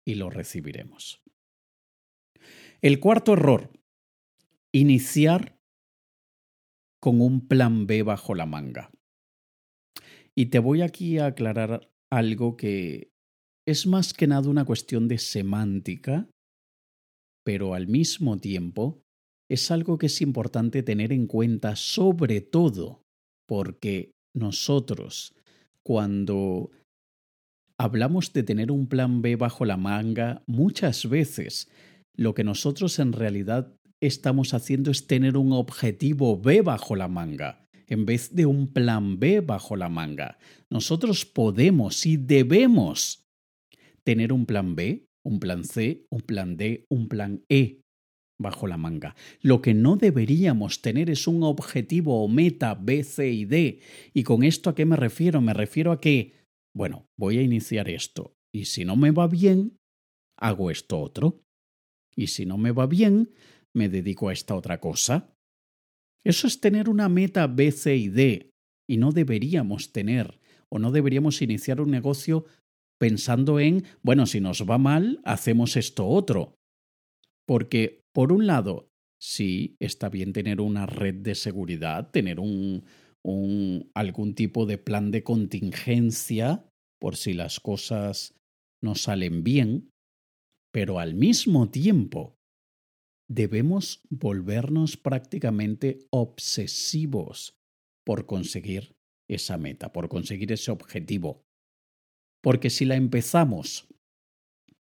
y 0.05 0.15
lo 0.15 0.29
recibiremos. 0.29 1.21
El 2.81 2.99
cuarto 2.99 3.33
error, 3.33 3.71
iniciar 4.73 5.62
con 7.03 7.19
un 7.19 7.49
plan 7.49 7.85
B 7.85 8.01
bajo 8.01 8.33
la 8.33 8.45
manga. 8.45 8.89
Y 10.33 10.45
te 10.45 10.59
voy 10.59 10.81
aquí 10.81 11.17
a 11.17 11.25
aclarar 11.25 11.91
algo 12.09 12.55
que 12.55 13.11
es 13.67 13.85
más 13.85 14.13
que 14.13 14.25
nada 14.25 14.49
una 14.49 14.63
cuestión 14.63 15.09
de 15.09 15.17
semántica, 15.17 16.29
pero 17.43 17.73
al 17.73 17.87
mismo 17.87 18.37
tiempo 18.37 19.01
es 19.51 19.69
algo 19.69 19.97
que 19.97 20.05
es 20.05 20.21
importante 20.21 20.81
tener 20.81 21.11
en 21.11 21.27
cuenta, 21.27 21.75
sobre 21.75 22.39
todo 22.39 23.01
porque 23.49 24.11
nosotros, 24.33 25.35
cuando 25.85 26.71
hablamos 27.77 28.31
de 28.31 28.43
tener 28.43 28.71
un 28.71 28.87
plan 28.87 29.21
B 29.21 29.35
bajo 29.35 29.65
la 29.65 29.75
manga, 29.75 30.41
muchas 30.47 31.09
veces 31.09 31.69
lo 32.15 32.33
que 32.33 32.45
nosotros 32.45 32.97
en 32.99 33.11
realidad 33.11 33.75
estamos 34.07 34.53
haciendo 34.53 34.91
es 34.91 35.07
tener 35.07 35.37
un 35.37 35.51
objetivo 35.53 36.39
B 36.39 36.61
bajo 36.61 36.95
la 36.95 37.07
manga, 37.07 37.67
en 37.87 38.05
vez 38.05 38.33
de 38.33 38.45
un 38.45 38.71
plan 38.71 39.19
B 39.19 39.41
bajo 39.41 39.75
la 39.75 39.89
manga. 39.89 40.37
Nosotros 40.69 41.25
podemos 41.25 42.05
y 42.05 42.17
debemos 42.17 43.25
tener 44.03 44.33
un 44.33 44.45
plan 44.45 44.75
B, 44.75 45.07
un 45.23 45.39
plan 45.39 45.63
C, 45.63 46.05
un 46.09 46.21
plan 46.21 46.57
D, 46.57 46.85
un 46.89 47.07
plan 47.07 47.43
E 47.49 47.81
bajo 48.39 48.67
la 48.67 48.77
manga. 48.77 49.15
Lo 49.41 49.61
que 49.61 49.73
no 49.73 49.95
deberíamos 49.95 50.81
tener 50.81 51.09
es 51.09 51.27
un 51.27 51.43
objetivo 51.43 52.23
o 52.23 52.27
meta 52.27 52.75
B, 52.75 53.03
C 53.03 53.31
y 53.31 53.45
D. 53.45 53.79
¿Y 54.13 54.23
con 54.23 54.43
esto 54.43 54.69
a 54.69 54.75
qué 54.75 54.85
me 54.85 54.97
refiero? 54.97 55.39
Me 55.41 55.53
refiero 55.53 55.91
a 55.91 56.01
que, 56.01 56.33
bueno, 56.75 57.07
voy 57.17 57.37
a 57.37 57.41
iniciar 57.41 57.89
esto 57.89 58.35
y 58.51 58.65
si 58.65 58.85
no 58.85 58.95
me 58.95 59.11
va 59.11 59.27
bien, 59.27 59.77
hago 60.37 60.69
esto 60.69 60.99
otro. 60.99 61.41
Y 62.15 62.27
si 62.27 62.45
no 62.45 62.57
me 62.59 62.71
va 62.71 62.85
bien, 62.85 63.31
me 63.75 63.89
dedico 63.89 64.29
a 64.29 64.33
esta 64.33 64.55
otra 64.55 64.79
cosa. 64.79 65.33
Eso 66.25 66.47
es 66.47 66.59
tener 66.59 66.89
una 66.89 67.09
meta 67.09 67.47
B, 67.47 67.71
C 67.71 67.95
y 67.95 68.09
D. 68.09 68.49
Y 68.87 68.97
no 68.97 69.11
deberíamos 69.11 69.91
tener 69.91 70.39
o 70.69 70.79
no 70.79 70.91
deberíamos 70.91 71.41
iniciar 71.43 71.81
un 71.81 71.91
negocio 71.91 72.45
pensando 72.99 73.59
en, 73.59 73.83
bueno, 74.01 74.25
si 74.25 74.41
nos 74.41 74.67
va 74.67 74.79
mal, 74.79 75.21
hacemos 75.23 75.77
esto 75.77 76.07
otro. 76.07 76.55
Porque, 77.45 78.01
por 78.11 78.31
un 78.31 78.47
lado, 78.47 78.89
sí, 79.21 79.75
está 79.79 80.09
bien 80.09 80.33
tener 80.33 80.61
una 80.61 80.85
red 80.85 81.15
de 81.15 81.35
seguridad, 81.35 82.09
tener 82.09 82.39
un, 82.39 82.83
algún 83.93 84.33
tipo 84.33 84.65
de 84.65 84.77
plan 84.77 85.11
de 85.11 85.23
contingencia 85.23 86.65
por 86.99 87.17
si 87.17 87.33
las 87.33 87.59
cosas 87.59 88.33
no 88.81 88.95
salen 88.95 89.43
bien, 89.43 89.91
pero 90.73 90.99
al 90.99 91.13
mismo 91.13 91.69
tiempo 91.69 92.35
debemos 93.27 94.01
volvernos 94.09 94.97
prácticamente 94.97 95.99
obsesivos 96.09 97.57
por 98.05 98.25
conseguir 98.25 98.95
esa 99.27 99.57
meta, 99.57 99.93
por 99.93 100.09
conseguir 100.09 100.51
ese 100.51 100.71
objetivo. 100.71 101.45
Porque 102.41 102.69
si 102.69 102.85
la 102.85 102.95
empezamos 102.95 103.87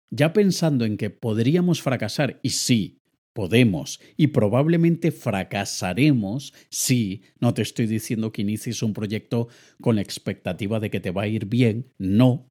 ya 0.10 0.32
pensando 0.32 0.86
en 0.86 0.98
que 0.98 1.10
podríamos 1.10 1.82
fracasar, 1.82 2.40
y 2.44 2.52
sí, 2.52 3.02
podemos, 3.34 4.00
y 4.16 4.28
probablemente 4.28 5.12
fracasaremos, 5.12 6.54
sí, 6.70 7.24
no 7.40 7.54
te 7.54 7.64
estoy 7.64 7.88
diciendo 7.88 8.32
que 8.32 8.44
inicies 8.44 8.84
un 8.84 8.94
proyecto 8.94 9.48
con 9.82 9.96
la 9.96 10.04
expectativa 10.04 10.80
de 10.80 10.92
que 10.92 11.00
te 11.00 11.12
va 11.12 11.24
a 11.24 11.28
ir 11.28 11.48
bien, 11.48 11.92
no, 11.98 12.48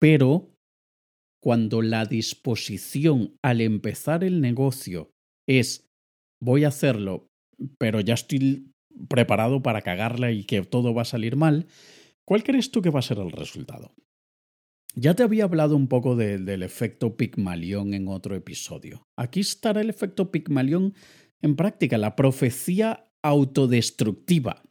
pero 0.00 0.57
cuando 1.40 1.82
la 1.82 2.04
disposición 2.04 3.36
al 3.42 3.60
empezar 3.60 4.24
el 4.24 4.40
negocio 4.40 5.10
es 5.46 5.88
voy 6.40 6.64
a 6.64 6.68
hacerlo, 6.68 7.28
pero 7.78 8.00
ya 8.00 8.14
estoy 8.14 8.72
preparado 9.08 9.62
para 9.62 9.82
cagarla 9.82 10.32
y 10.32 10.44
que 10.44 10.62
todo 10.62 10.94
va 10.94 11.02
a 11.02 11.06
salir 11.06 11.36
mal, 11.36 11.66
¿cuál 12.24 12.42
crees 12.42 12.70
tú 12.70 12.82
que 12.82 12.90
va 12.90 12.98
a 12.98 13.02
ser 13.02 13.18
el 13.18 13.30
resultado? 13.30 13.94
Ya 14.94 15.14
te 15.14 15.22
había 15.22 15.44
hablado 15.44 15.76
un 15.76 15.86
poco 15.86 16.16
del 16.16 16.62
efecto 16.62 17.16
Pigmalión 17.16 17.94
en 17.94 18.08
otro 18.08 18.34
episodio. 18.34 19.04
Aquí 19.16 19.40
estará 19.40 19.80
el 19.80 19.90
efecto 19.90 20.32
Pigmalión 20.32 20.94
en 21.40 21.54
práctica, 21.54 21.98
la 21.98 22.16
profecía 22.16 23.08
autodestructiva. 23.22 24.64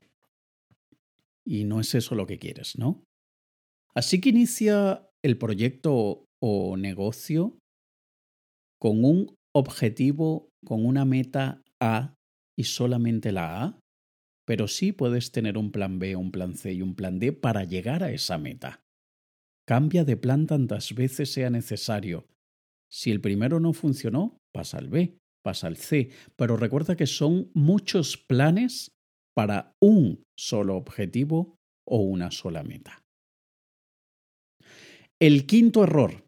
Y 1.45 1.63
no 1.63 1.79
es 1.79 1.95
eso 1.95 2.13
lo 2.15 2.27
que 2.27 2.39
quieres, 2.39 2.77
¿no? 2.77 3.05
Así 3.95 4.19
que 4.19 4.29
inicia 4.29 5.07
el 5.23 5.37
proyecto 5.37 6.26
o 6.41 6.77
negocio 6.77 7.57
con 8.79 9.03
un 9.03 9.35
objetivo, 9.55 10.49
con 10.63 10.85
una 10.85 11.05
meta 11.05 11.63
A 11.81 12.15
y 12.57 12.65
solamente 12.65 13.31
la 13.31 13.63
A, 13.63 13.79
pero 14.45 14.67
sí 14.67 14.91
puedes 14.91 15.31
tener 15.31 15.57
un 15.57 15.71
plan 15.71 15.99
B, 15.99 16.15
un 16.15 16.31
plan 16.31 16.55
C 16.55 16.73
y 16.73 16.81
un 16.81 16.95
plan 16.95 17.19
D 17.19 17.33
para 17.33 17.63
llegar 17.63 18.03
a 18.03 18.11
esa 18.11 18.37
meta. 18.37 18.81
Cambia 19.67 20.05
de 20.05 20.15
plan 20.15 20.47
tantas 20.47 20.93
veces 20.95 21.33
sea 21.33 21.49
necesario. 21.49 22.27
Si 22.89 23.11
el 23.11 23.19
primero 23.19 23.59
no 23.59 23.73
funcionó, 23.73 24.37
pasa 24.53 24.77
al 24.77 24.87
B, 24.87 25.17
pasa 25.43 25.67
al 25.67 25.75
C, 25.75 26.09
pero 26.37 26.55
recuerda 26.55 26.95
que 26.95 27.07
son 27.07 27.51
muchos 27.53 28.17
planes 28.17 28.91
para 29.35 29.73
un 29.81 30.23
solo 30.37 30.77
objetivo 30.77 31.57
o 31.85 31.99
una 31.99 32.31
sola 32.31 32.63
meta. 32.63 33.03
El 35.19 35.45
quinto 35.45 35.83
error 35.83 36.26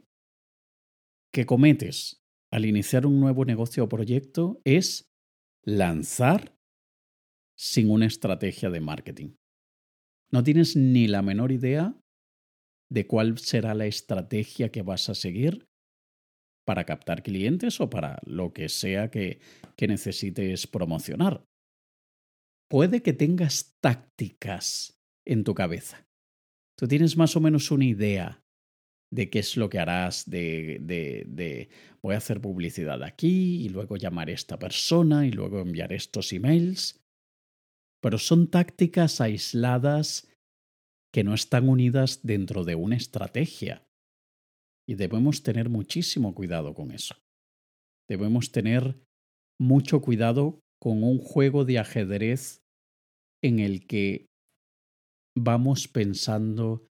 que 1.32 1.46
cometes 1.46 2.24
al 2.52 2.66
iniciar 2.66 3.06
un 3.06 3.20
nuevo 3.20 3.46
negocio 3.46 3.84
o 3.84 3.90
proyecto 3.90 4.62
es 4.64 5.10
lanzar 5.64 6.56
sin 7.58 7.92
una 7.92 8.06
estrategia 8.06 8.70
de 8.70 8.80
marketing. 8.80 9.36
No 10.32 10.44
tienes 10.44 10.76
ni 10.76 11.08
la 11.08 11.22
menor 11.22 11.52
idea 11.52 12.00
de 12.90 13.06
cuál 13.06 13.38
será 13.38 13.74
la 13.74 13.86
estrategia 13.86 14.72
que 14.72 14.82
vas 14.82 15.10
a 15.10 15.16
seguir 15.16 15.68
para 16.66 16.86
captar 16.86 17.24
clientes 17.24 17.82
o 17.82 17.90
para 17.90 18.20
lo 18.26 18.54
que 18.54 18.70
sea 18.70 19.10
que, 19.10 19.40
necesites 19.80 20.68
promocionar. 20.68 21.44
Puede 22.70 23.02
que 23.02 23.14
tengas 23.14 23.76
tácticas 23.82 25.00
en 25.26 25.44
tu 25.44 25.56
cabeza. 25.56 26.08
Tú 26.78 26.88
tienes 26.88 27.18
más 27.18 27.36
o 27.36 27.42
menos 27.42 27.72
una 27.72 27.86
idea 27.86 28.44
de 29.12 29.30
qué 29.30 29.40
es 29.40 29.58
lo 29.58 29.70
que 29.70 29.80
harás, 29.80 30.30
de, 30.30 30.80
de, 30.82 31.26
de, 31.28 31.70
voy 32.02 32.14
a 32.16 32.20
hacer 32.20 32.42
publicidad 32.42 33.04
aquí 33.04 33.64
y 33.64 33.70
luego 33.70 33.98
llamar 33.98 34.30
a 34.30 34.34
esta 34.34 34.60
persona 34.60 35.26
y 35.26 35.32
luego 35.32 35.60
enviar 35.60 35.94
estos 35.94 36.32
emails. 36.32 37.00
Pero 38.02 38.18
son 38.18 38.50
tácticas 38.50 39.20
aisladas 39.20 40.30
que 41.12 41.24
no 41.24 41.34
están 41.34 41.70
unidas 41.70 42.22
dentro 42.24 42.64
de 42.64 42.76
una 42.76 42.96
estrategia. 42.96 43.84
Y 44.88 44.96
debemos 44.96 45.44
tener 45.44 45.70
muchísimo 45.70 46.34
cuidado 46.34 46.74
con 46.74 46.92
eso. 46.92 47.16
Debemos 48.08 48.52
tener 48.52 48.96
mucho 49.60 50.02
cuidado 50.02 50.60
con 50.82 51.04
un 51.04 51.20
juego 51.20 51.66
de 51.66 51.80
ajedrez 51.80 52.62
en 53.44 53.60
el 53.60 53.86
que 53.86 54.28
vamos 55.38 55.88
pensando 55.88 56.88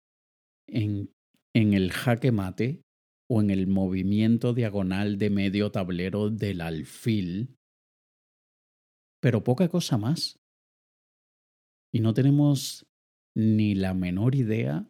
en 0.68 1.10
en 1.58 1.74
el 1.74 1.90
jaque 1.90 2.30
mate 2.30 2.82
o 3.28 3.40
en 3.40 3.50
el 3.50 3.66
movimiento 3.66 4.54
diagonal 4.54 5.18
de 5.18 5.28
medio 5.28 5.72
tablero 5.72 6.30
del 6.30 6.60
alfil, 6.60 7.56
pero 9.20 9.42
poca 9.42 9.68
cosa 9.68 9.98
más. 9.98 10.38
Y 11.92 11.98
no 11.98 12.14
tenemos 12.14 12.86
ni 13.36 13.74
la 13.74 13.92
menor 13.92 14.36
idea 14.36 14.88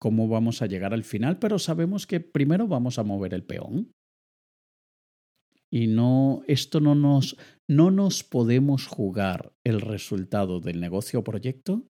cómo 0.00 0.26
vamos 0.26 0.60
a 0.60 0.66
llegar 0.66 0.92
al 0.92 1.04
final, 1.04 1.38
pero 1.38 1.60
sabemos 1.60 2.08
que 2.08 2.18
primero 2.18 2.66
vamos 2.66 2.98
a 2.98 3.04
mover 3.04 3.32
el 3.32 3.44
peón. 3.44 3.92
Y 5.70 5.86
no, 5.86 6.42
esto 6.48 6.80
no 6.80 6.96
nos, 6.96 7.36
no 7.68 7.92
nos 7.92 8.24
podemos 8.24 8.88
jugar 8.88 9.52
el 9.64 9.80
resultado 9.80 10.58
del 10.58 10.80
negocio 10.80 11.20
o 11.20 11.24
proyecto 11.24 11.86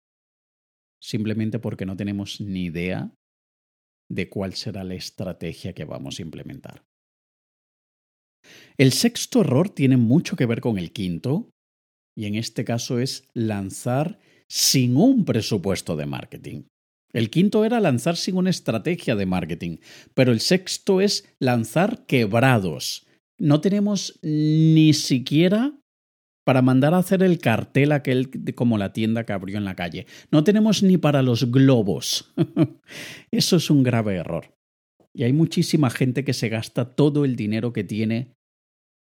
simplemente 1.00 1.60
porque 1.60 1.86
no 1.86 1.96
tenemos 1.96 2.40
ni 2.40 2.64
idea 2.64 3.14
de 4.08 4.28
cuál 4.28 4.54
será 4.54 4.84
la 4.84 4.94
estrategia 4.94 5.72
que 5.72 5.84
vamos 5.84 6.18
a 6.18 6.22
implementar. 6.22 6.84
El 8.76 8.92
sexto 8.92 9.40
error 9.40 9.70
tiene 9.70 9.96
mucho 9.96 10.36
que 10.36 10.46
ver 10.46 10.60
con 10.60 10.78
el 10.78 10.92
quinto, 10.92 11.50
y 12.16 12.26
en 12.26 12.34
este 12.34 12.64
caso 12.64 12.98
es 12.98 13.28
lanzar 13.34 14.18
sin 14.48 14.96
un 14.96 15.24
presupuesto 15.24 15.96
de 15.96 16.06
marketing. 16.06 16.64
El 17.12 17.30
quinto 17.30 17.64
era 17.64 17.80
lanzar 17.80 18.16
sin 18.16 18.36
una 18.36 18.50
estrategia 18.50 19.14
de 19.14 19.26
marketing, 19.26 19.78
pero 20.14 20.32
el 20.32 20.40
sexto 20.40 21.00
es 21.00 21.32
lanzar 21.38 22.06
quebrados. 22.06 23.06
No 23.38 23.60
tenemos 23.60 24.18
ni 24.22 24.92
siquiera 24.94 25.78
para 26.44 26.62
mandar 26.62 26.94
a 26.94 26.98
hacer 26.98 27.22
el 27.22 27.38
cartel 27.38 27.92
aquel 27.92 28.30
como 28.54 28.78
la 28.78 28.92
tienda 28.92 29.24
que 29.24 29.32
abrió 29.32 29.56
en 29.56 29.64
la 29.64 29.74
calle. 29.74 30.06
No 30.30 30.44
tenemos 30.44 30.82
ni 30.82 30.98
para 30.98 31.22
los 31.22 31.50
globos. 31.50 32.32
Eso 33.30 33.56
es 33.56 33.70
un 33.70 33.82
grave 33.82 34.16
error. 34.16 34.54
Y 35.14 35.24
hay 35.24 35.32
muchísima 35.32 35.90
gente 35.90 36.24
que 36.24 36.32
se 36.32 36.48
gasta 36.48 36.94
todo 36.94 37.24
el 37.24 37.36
dinero 37.36 37.72
que 37.72 37.84
tiene 37.84 38.34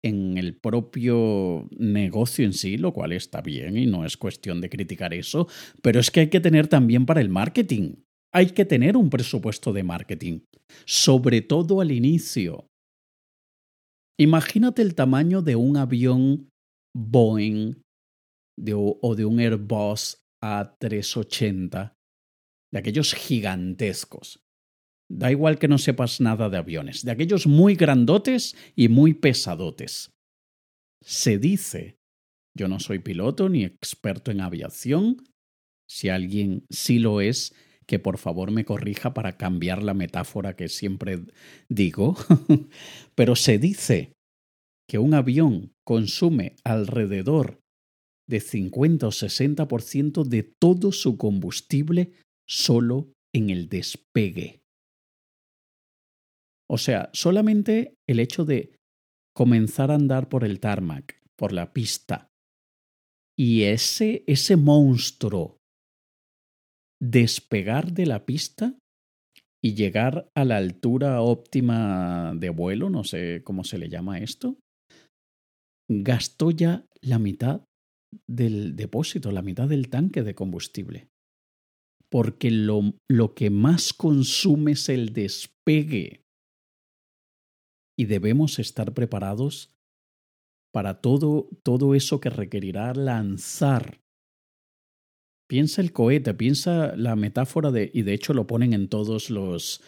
en 0.04 0.36
el 0.36 0.54
propio 0.54 1.66
negocio 1.78 2.44
en 2.44 2.52
sí, 2.52 2.76
lo 2.76 2.92
cual 2.92 3.12
está 3.12 3.40
bien 3.40 3.78
y 3.78 3.86
no 3.86 4.04
es 4.04 4.18
cuestión 4.18 4.60
de 4.60 4.68
criticar 4.68 5.14
eso, 5.14 5.48
pero 5.82 5.98
es 5.98 6.10
que 6.10 6.20
hay 6.20 6.28
que 6.28 6.40
tener 6.40 6.68
también 6.68 7.06
para 7.06 7.22
el 7.22 7.30
marketing. 7.30 7.94
Hay 8.30 8.48
que 8.48 8.66
tener 8.66 8.98
un 8.98 9.08
presupuesto 9.08 9.72
de 9.72 9.82
marketing, 9.82 10.40
sobre 10.84 11.40
todo 11.40 11.80
al 11.80 11.90
inicio. 11.90 12.68
Imagínate 14.18 14.82
el 14.82 14.94
tamaño 14.94 15.40
de 15.40 15.56
un 15.56 15.78
avión 15.78 16.50
Boeing 16.96 17.82
o 19.02 19.14
de 19.14 19.24
un 19.24 19.40
Airbus 19.40 20.24
A380, 20.42 21.96
de 22.72 22.78
aquellos 22.78 23.14
gigantescos. 23.14 24.40
Da 25.10 25.30
igual 25.30 25.58
que 25.58 25.68
no 25.68 25.78
sepas 25.78 26.20
nada 26.20 26.48
de 26.48 26.56
aviones, 26.56 27.04
de 27.04 27.10
aquellos 27.10 27.46
muy 27.46 27.74
grandotes 27.74 28.56
y 28.74 28.88
muy 28.88 29.14
pesadotes. 29.14 30.12
Se 31.02 31.38
dice, 31.38 31.98
yo 32.56 32.68
no 32.68 32.80
soy 32.80 33.00
piloto 33.00 33.48
ni 33.48 33.64
experto 33.64 34.30
en 34.30 34.40
aviación, 34.40 35.24
si 35.86 36.08
alguien 36.08 36.64
sí 36.70 36.98
lo 36.98 37.20
es, 37.20 37.54
que 37.86 37.98
por 37.98 38.16
favor 38.16 38.50
me 38.50 38.64
corrija 38.64 39.12
para 39.12 39.36
cambiar 39.36 39.82
la 39.82 39.92
metáfora 39.92 40.56
que 40.56 40.68
siempre 40.68 41.26
digo, 41.68 42.16
pero 43.14 43.36
se 43.36 43.58
dice 43.58 44.14
que 44.88 44.98
un 44.98 45.12
avión 45.12 45.73
consume 45.86 46.56
alrededor 46.64 47.60
de 48.28 48.40
50 48.40 49.06
o 49.06 49.10
60% 49.10 50.24
de 50.24 50.42
todo 50.42 50.92
su 50.92 51.18
combustible 51.18 52.12
solo 52.48 53.12
en 53.34 53.50
el 53.50 53.68
despegue. 53.68 54.62
O 56.70 56.78
sea, 56.78 57.10
solamente 57.12 57.94
el 58.08 58.20
hecho 58.20 58.44
de 58.44 58.76
comenzar 59.36 59.90
a 59.90 59.94
andar 59.94 60.28
por 60.28 60.44
el 60.44 60.60
tarmac, 60.60 61.20
por 61.36 61.52
la 61.52 61.72
pista, 61.72 62.30
y 63.36 63.62
ese, 63.62 64.24
ese 64.26 64.56
monstruo 64.56 65.58
despegar 67.02 67.92
de 67.92 68.06
la 68.06 68.24
pista 68.24 68.78
y 69.62 69.74
llegar 69.74 70.28
a 70.36 70.44
la 70.44 70.56
altura 70.56 71.20
óptima 71.20 72.32
de 72.36 72.50
vuelo, 72.50 72.90
no 72.90 73.02
sé 73.02 73.42
cómo 73.44 73.64
se 73.64 73.78
le 73.78 73.88
llama 73.88 74.18
esto, 74.18 74.56
gastó 75.88 76.50
ya 76.50 76.86
la 77.00 77.18
mitad 77.18 77.66
del 78.26 78.76
depósito, 78.76 79.30
la 79.30 79.42
mitad 79.42 79.68
del 79.68 79.88
tanque 79.88 80.22
de 80.22 80.34
combustible. 80.34 81.08
Porque 82.10 82.50
lo, 82.50 82.94
lo 83.08 83.34
que 83.34 83.50
más 83.50 83.92
consume 83.92 84.72
es 84.72 84.88
el 84.88 85.12
despegue. 85.12 86.24
Y 87.98 88.06
debemos 88.06 88.58
estar 88.58 88.94
preparados 88.94 89.74
para 90.72 91.00
todo, 91.00 91.48
todo 91.62 91.94
eso 91.94 92.20
que 92.20 92.30
requerirá 92.30 92.92
lanzar. 92.94 94.00
Piensa 95.48 95.80
el 95.80 95.92
cohete, 95.92 96.34
piensa 96.34 96.96
la 96.96 97.14
metáfora 97.14 97.70
de, 97.70 97.90
y 97.92 98.02
de 98.02 98.14
hecho 98.14 98.34
lo 98.34 98.46
ponen 98.46 98.72
en 98.72 98.88
todos 98.88 99.30
los, 99.30 99.82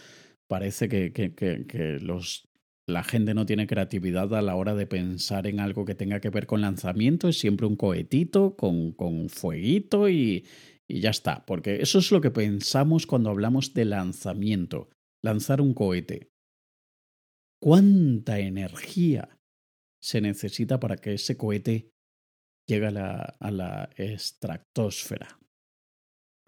parece 0.49 0.89
que, 0.89 1.13
que, 1.13 1.35
que, 1.35 1.67
que 1.67 1.99
los 1.99 2.49
la 2.87 3.03
gente 3.03 3.35
no 3.35 3.47
tiene 3.47 3.67
creatividad 3.67 4.33
a 4.35 4.43
la 4.43 4.55
hora 4.55 4.75
de 4.75 4.87
pensar 4.87 5.47
en 5.47 5.59
algo 5.59 5.85
que 5.85 5.97
tenga 5.97 6.21
que 6.21 6.31
ver 6.31 6.47
con 6.47 6.61
lanzamiento, 6.61 7.29
es 7.29 7.39
siempre 7.39 7.67
un 7.67 7.77
cohetito 7.77 8.57
con, 8.57 8.93
con 8.93 9.29
fueguito 9.29 10.09
y, 10.09 10.47
y 10.89 11.01
ya 11.01 11.11
está, 11.11 11.45
porque 11.47 11.83
eso 11.83 11.99
es 11.99 12.13
lo 12.13 12.21
que 12.21 12.31
pensamos 12.31 13.07
cuando 13.07 13.31
hablamos 13.31 13.75
de 13.75 13.87
lanzamiento, 13.87 14.89
lanzar 15.23 15.61
un 15.61 15.75
cohete. 15.75 16.31
¿Cuánta 17.61 18.39
energía 18.39 19.37
se 20.01 20.21
necesita 20.21 20.79
para 20.79 20.97
que 20.97 21.15
ese 21.15 21.37
cohete 21.37 21.91
llegue 22.69 22.87
a 22.87 22.91
la, 22.93 23.15
a 23.41 23.51
la 23.51 23.91
estratosfera? 23.97 25.41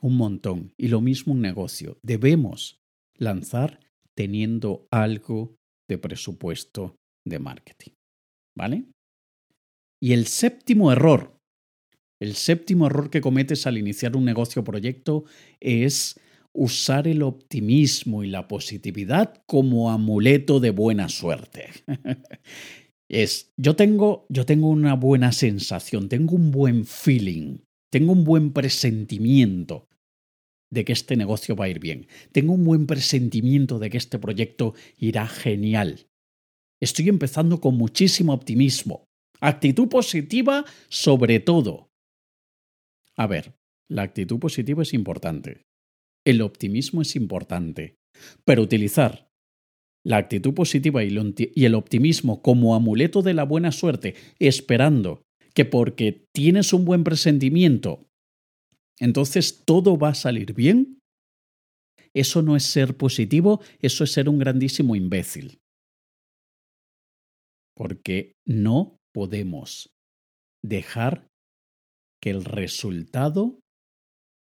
Un 0.00 0.16
montón. 0.16 0.72
Y 0.76 0.88
lo 0.88 1.00
mismo 1.00 1.32
un 1.32 1.40
negocio. 1.40 1.98
Debemos 2.02 2.80
lanzar 3.16 3.80
teniendo 4.14 4.86
algo 4.92 5.57
de 5.88 5.98
presupuesto 5.98 6.96
de 7.26 7.38
marketing. 7.38 7.92
¿Vale? 8.56 8.84
Y 10.00 10.12
el 10.12 10.26
séptimo 10.26 10.92
error, 10.92 11.36
el 12.20 12.34
séptimo 12.34 12.86
error 12.86 13.10
que 13.10 13.20
cometes 13.20 13.66
al 13.66 13.78
iniciar 13.78 14.16
un 14.16 14.24
negocio 14.24 14.62
o 14.62 14.64
proyecto 14.64 15.24
es 15.60 16.20
usar 16.52 17.06
el 17.06 17.22
optimismo 17.22 18.24
y 18.24 18.28
la 18.28 18.48
positividad 18.48 19.42
como 19.46 19.90
amuleto 19.90 20.60
de 20.60 20.70
buena 20.70 21.08
suerte. 21.08 21.70
es, 23.08 23.52
yo 23.56 23.76
tengo, 23.76 24.26
yo 24.28 24.44
tengo 24.44 24.68
una 24.68 24.94
buena 24.94 25.32
sensación, 25.32 26.08
tengo 26.08 26.34
un 26.34 26.50
buen 26.50 26.84
feeling. 26.84 27.58
Tengo 27.90 28.12
un 28.12 28.24
buen 28.24 28.52
presentimiento 28.52 29.88
de 30.70 30.84
que 30.84 30.92
este 30.92 31.16
negocio 31.16 31.56
va 31.56 31.66
a 31.66 31.68
ir 31.68 31.80
bien. 31.80 32.06
Tengo 32.32 32.52
un 32.52 32.64
buen 32.64 32.86
presentimiento 32.86 33.78
de 33.78 33.90
que 33.90 33.96
este 33.98 34.18
proyecto 34.18 34.74
irá 34.96 35.26
genial. 35.26 36.06
Estoy 36.80 37.08
empezando 37.08 37.60
con 37.60 37.76
muchísimo 37.76 38.32
optimismo. 38.32 39.04
Actitud 39.40 39.88
positiva 39.88 40.64
sobre 40.88 41.40
todo. 41.40 41.90
A 43.16 43.26
ver, 43.26 43.54
la 43.88 44.02
actitud 44.02 44.38
positiva 44.38 44.82
es 44.82 44.94
importante. 44.94 45.62
El 46.24 46.42
optimismo 46.42 47.02
es 47.02 47.16
importante. 47.16 47.96
Pero 48.44 48.62
utilizar 48.62 49.28
la 50.04 50.16
actitud 50.16 50.54
positiva 50.54 51.02
y 51.04 51.64
el 51.64 51.74
optimismo 51.74 52.42
como 52.42 52.74
amuleto 52.74 53.22
de 53.22 53.34
la 53.34 53.44
buena 53.44 53.72
suerte, 53.72 54.14
esperando 54.38 55.22
que 55.54 55.64
porque 55.64 56.26
tienes 56.32 56.72
un 56.72 56.84
buen 56.84 57.04
presentimiento, 57.04 58.07
entonces 59.00 59.64
todo 59.64 59.96
va 59.96 60.10
a 60.10 60.14
salir 60.14 60.54
bien, 60.54 61.00
eso 62.14 62.42
no 62.42 62.56
es 62.56 62.64
ser 62.64 62.96
positivo, 62.96 63.60
eso 63.80 64.04
es 64.04 64.12
ser 64.12 64.28
un 64.28 64.38
grandísimo 64.38 64.96
imbécil. 64.96 65.60
Porque 67.76 68.32
no 68.46 68.98
podemos 69.14 69.90
dejar 70.62 71.28
que 72.20 72.30
el 72.30 72.44
resultado 72.44 73.60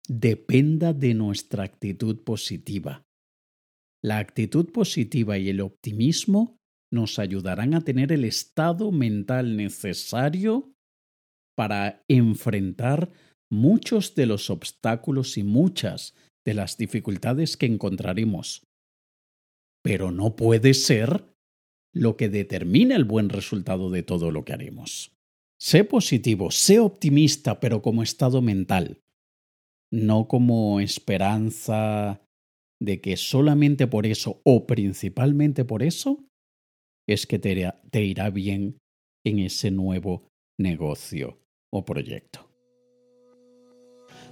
dependa 0.07 0.93
de 0.93 1.13
nuestra 1.13 1.63
actitud 1.63 2.23
positiva. 2.23 3.03
La 4.03 4.17
actitud 4.17 4.71
positiva 4.71 5.37
y 5.37 5.49
el 5.49 5.61
optimismo 5.61 6.57
nos 6.91 7.19
ayudarán 7.19 7.75
a 7.75 7.81
tener 7.81 8.11
el 8.11 8.25
estado 8.25 8.91
mental 8.91 9.55
necesario 9.55 10.73
para 11.55 12.03
enfrentar 12.07 13.11
muchos 13.51 14.15
de 14.15 14.25
los 14.25 14.49
obstáculos 14.49 15.37
y 15.37 15.43
muchas 15.43 16.15
de 16.45 16.53
las 16.53 16.77
dificultades 16.77 17.57
que 17.57 17.67
encontraremos. 17.67 18.63
Pero 19.83 20.11
no 20.11 20.35
puede 20.35 20.73
ser 20.73 21.25
lo 21.93 22.15
que 22.15 22.29
determina 22.29 22.95
el 22.95 23.03
buen 23.03 23.29
resultado 23.29 23.89
de 23.89 24.03
todo 24.03 24.31
lo 24.31 24.45
que 24.45 24.53
haremos. 24.53 25.11
Sé 25.59 25.83
positivo, 25.83 26.49
sé 26.49 26.79
optimista, 26.79 27.59
pero 27.59 27.81
como 27.81 28.01
estado 28.01 28.41
mental, 28.41 28.99
no 29.91 30.27
como 30.27 30.79
esperanza 30.79 32.21
de 32.81 33.01
que 33.01 33.17
solamente 33.17 33.85
por 33.85 34.07
eso 34.07 34.41
o 34.43 34.65
principalmente 34.65 35.65
por 35.65 35.83
eso 35.83 36.23
es 37.07 37.27
que 37.27 37.37
te 37.37 37.51
irá, 38.03 38.29
bien 38.29 38.77
en 39.25 39.39
ese 39.39 39.69
nuevo 39.69 40.27
negocio 40.57 41.39
o 41.71 41.85
proyecto. 41.85 42.50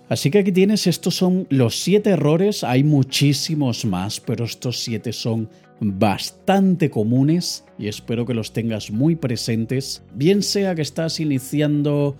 Así 0.10 0.32
que 0.32 0.40
aquí 0.40 0.52
tienes, 0.52 0.88
estos 0.88 1.16
son 1.16 1.46
los 1.52 1.80
siete 1.80 2.10
errores, 2.10 2.64
hay 2.64 2.84
muchísimos 2.84 3.86
más, 3.86 4.20
pero 4.20 4.44
estos 4.44 4.80
siete 4.80 5.14
son 5.14 5.50
bastante 5.80 6.90
comunes 6.90 7.64
y 7.78 7.88
espero 7.88 8.26
que 8.26 8.34
los 8.34 8.52
tengas 8.52 8.90
muy 8.90 9.16
presentes, 9.16 10.02
bien 10.14 10.42
sea 10.42 10.74
que 10.74 10.82
estás 10.82 11.20
iniciando, 11.20 12.18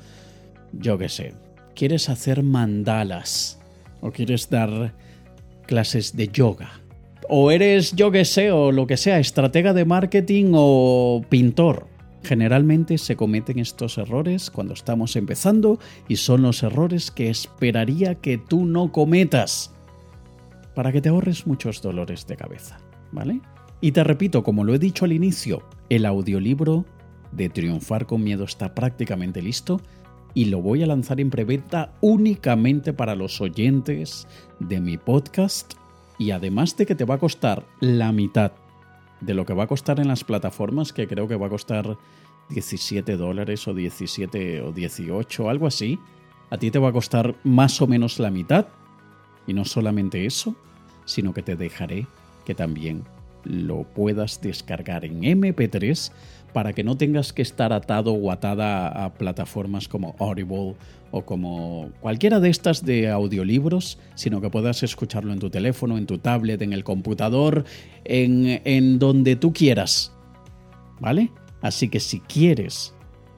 yo 0.72 1.00
qué 1.00 1.10
sé, 1.10 1.34
quieres 1.74 2.10
hacer 2.10 2.44
mandalas 2.44 3.60
o 4.02 4.12
quieres 4.12 4.52
dar 4.52 4.94
clases 5.66 6.16
de 6.16 6.28
yoga. 6.28 6.82
O 7.28 7.50
eres, 7.50 7.96
yo 7.96 8.12
que 8.12 8.24
sé, 8.24 8.52
o 8.52 8.72
lo 8.72 8.86
que 8.86 8.98
sea, 8.98 9.20
estratega 9.20 9.74
de 9.74 9.86
marketing 9.86 10.52
o 10.54 11.24
pintor. 11.28 11.89
Generalmente 12.24 12.98
se 12.98 13.16
cometen 13.16 13.60
estos 13.60 13.98
errores 13.98 14.52
cuando 14.52 14.74
estamos 14.74 15.16
empezando 15.16 15.80
y 16.08 16.18
son 16.18 16.42
los 16.42 16.64
errores 16.64 17.12
que 17.12 17.30
esperaría 17.30 18.16
que 18.16 18.38
tú 18.38 18.66
no 18.66 18.92
cometas 18.92 19.74
para 20.76 20.92
que 20.92 21.02
te 21.02 21.10
ahorres 21.10 21.48
muchos 21.48 21.82
dolores 21.82 22.28
de 22.28 22.36
cabeza, 22.38 22.78
¿vale? 23.12 23.42
Y 23.82 23.94
te 23.94 24.04
repito, 24.04 24.44
como 24.44 24.64
lo 24.64 24.74
he 24.74 24.80
dicho 24.80 25.06
al 25.06 25.14
inicio, 25.14 25.64
el 25.90 26.06
audiolibro 26.06 26.86
de 27.32 27.50
Triunfar 27.50 28.06
con 28.06 28.24
Miedo 28.24 28.44
está 28.44 28.76
prácticamente 28.76 29.42
listo 29.42 29.82
y 30.34 30.46
lo 30.46 30.62
voy 30.62 30.84
a 30.84 30.88
lanzar 30.88 31.20
en 31.20 31.30
preventa 31.30 31.94
únicamente 32.02 32.94
para 32.94 33.16
los 33.16 33.40
oyentes 33.42 34.28
de 34.60 34.80
mi 34.80 34.98
podcast 34.98 35.74
y 36.18 36.32
además 36.32 36.76
de 36.76 36.86
que 36.86 36.96
te 36.96 37.06
va 37.06 37.16
a 37.16 37.20
costar 37.20 37.66
la 37.80 38.12
mitad 38.12 38.52
de 39.22 39.34
lo 39.34 39.46
que 39.46 39.54
va 39.54 39.64
a 39.64 39.68
costar 39.68 40.00
en 40.00 40.08
las 40.08 40.24
plataformas, 40.24 40.94
que 40.94 41.08
creo 41.08 41.28
que 41.28 41.36
va 41.36 41.48
a 41.48 41.50
costar 41.50 41.98
17 42.50 43.18
dólares 43.18 43.68
o 43.68 43.74
17 43.74 44.62
o 44.62 44.72
18, 44.72 45.50
algo 45.50 45.68
así, 45.68 46.00
a 46.50 46.58
ti 46.58 46.72
te 46.72 46.80
va 46.80 46.90
a 46.90 46.94
costar 46.94 47.36
más 47.44 47.82
o 47.82 47.88
menos 47.88 48.20
la 48.20 48.32
mitad. 48.32 48.68
Y 49.46 49.54
no 49.54 49.66
solamente 49.66 50.26
eso, 50.26 50.56
sino 51.06 51.34
que 51.34 51.42
te 51.42 51.56
dejaré 51.56 52.08
que 52.46 52.56
también 52.56 53.04
lo 53.44 53.84
puedas 53.84 54.42
descargar 54.42 55.06
en 55.06 55.22
MP3 55.22 56.12
para 56.54 56.74
que 56.74 56.84
no 56.84 56.98
tengas 56.98 57.32
que 57.34 57.42
estar 57.42 57.74
atado 57.74 58.14
o 58.14 58.32
atada 58.32 59.06
a 59.06 59.14
plataformas 59.14 59.88
como 59.88 60.16
Audible 60.20 60.76
o 61.12 61.24
como 61.24 61.92
cualquiera 62.02 62.40
de 62.40 62.50
estas 62.50 62.86
de 62.86 63.10
audiolibros, 63.10 64.00
sino 64.16 64.42
que 64.42 64.50
puedas 64.50 64.84
escucharlo 64.84 65.34
en 65.34 65.40
tu 65.40 65.50
teléfono, 65.50 65.98
en 65.98 66.06
tu 66.06 66.18
tablet, 66.18 66.62
en 66.62 66.74
el 66.74 66.84
computador, 66.84 67.66
en, 68.04 68.62
en 68.66 69.00
donde 69.00 69.36
tú 69.36 69.54
quieras. 69.54 70.12
¿Vale? 71.00 71.32
Así 71.62 71.90
que 71.90 72.00
si 72.00 72.20
quieres 72.20 72.94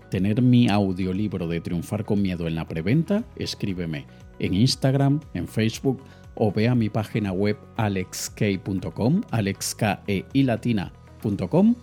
tener 0.09 0.41
mi 0.41 0.67
audiolibro 0.67 1.47
de 1.47 1.61
Triunfar 1.61 2.05
con 2.05 2.21
Miedo 2.21 2.47
en 2.47 2.55
la 2.55 2.67
preventa, 2.67 3.23
escríbeme 3.35 4.05
en 4.39 4.53
Instagram, 4.53 5.21
en 5.33 5.47
Facebook 5.47 6.01
o 6.35 6.51
ve 6.51 6.67
a 6.67 6.75
mi 6.75 6.89
página 6.89 7.31
web 7.31 7.57
alexk.com, 7.77 9.21
alexkeilatina.com 9.31 11.75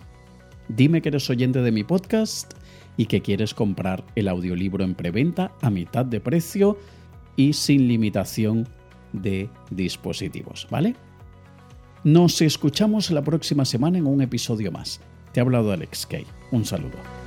Dime 0.69 1.01
que 1.01 1.09
eres 1.09 1.29
oyente 1.29 1.61
de 1.61 1.71
mi 1.71 1.83
podcast 1.83 2.53
y 2.95 3.07
que 3.07 3.21
quieres 3.21 3.53
comprar 3.53 4.05
el 4.15 4.27
audiolibro 4.27 4.83
en 4.83 4.93
preventa 4.93 5.51
a 5.61 5.69
mitad 5.69 6.05
de 6.05 6.19
precio 6.19 6.77
y 7.35 7.53
sin 7.53 7.87
limitación 7.87 8.67
de 9.13 9.49
dispositivos, 9.71 10.67
¿vale? 10.69 10.95
Nos 12.03 12.41
escuchamos 12.41 13.09
la 13.09 13.23
próxima 13.23 13.65
semana 13.65 13.97
en 13.97 14.05
un 14.05 14.21
episodio 14.21 14.71
más. 14.71 15.01
Te 15.33 15.39
ha 15.39 15.43
hablado 15.43 15.71
Alex 15.71 16.05
Kay. 16.05 16.25
Un 16.51 16.65
saludo. 16.65 17.18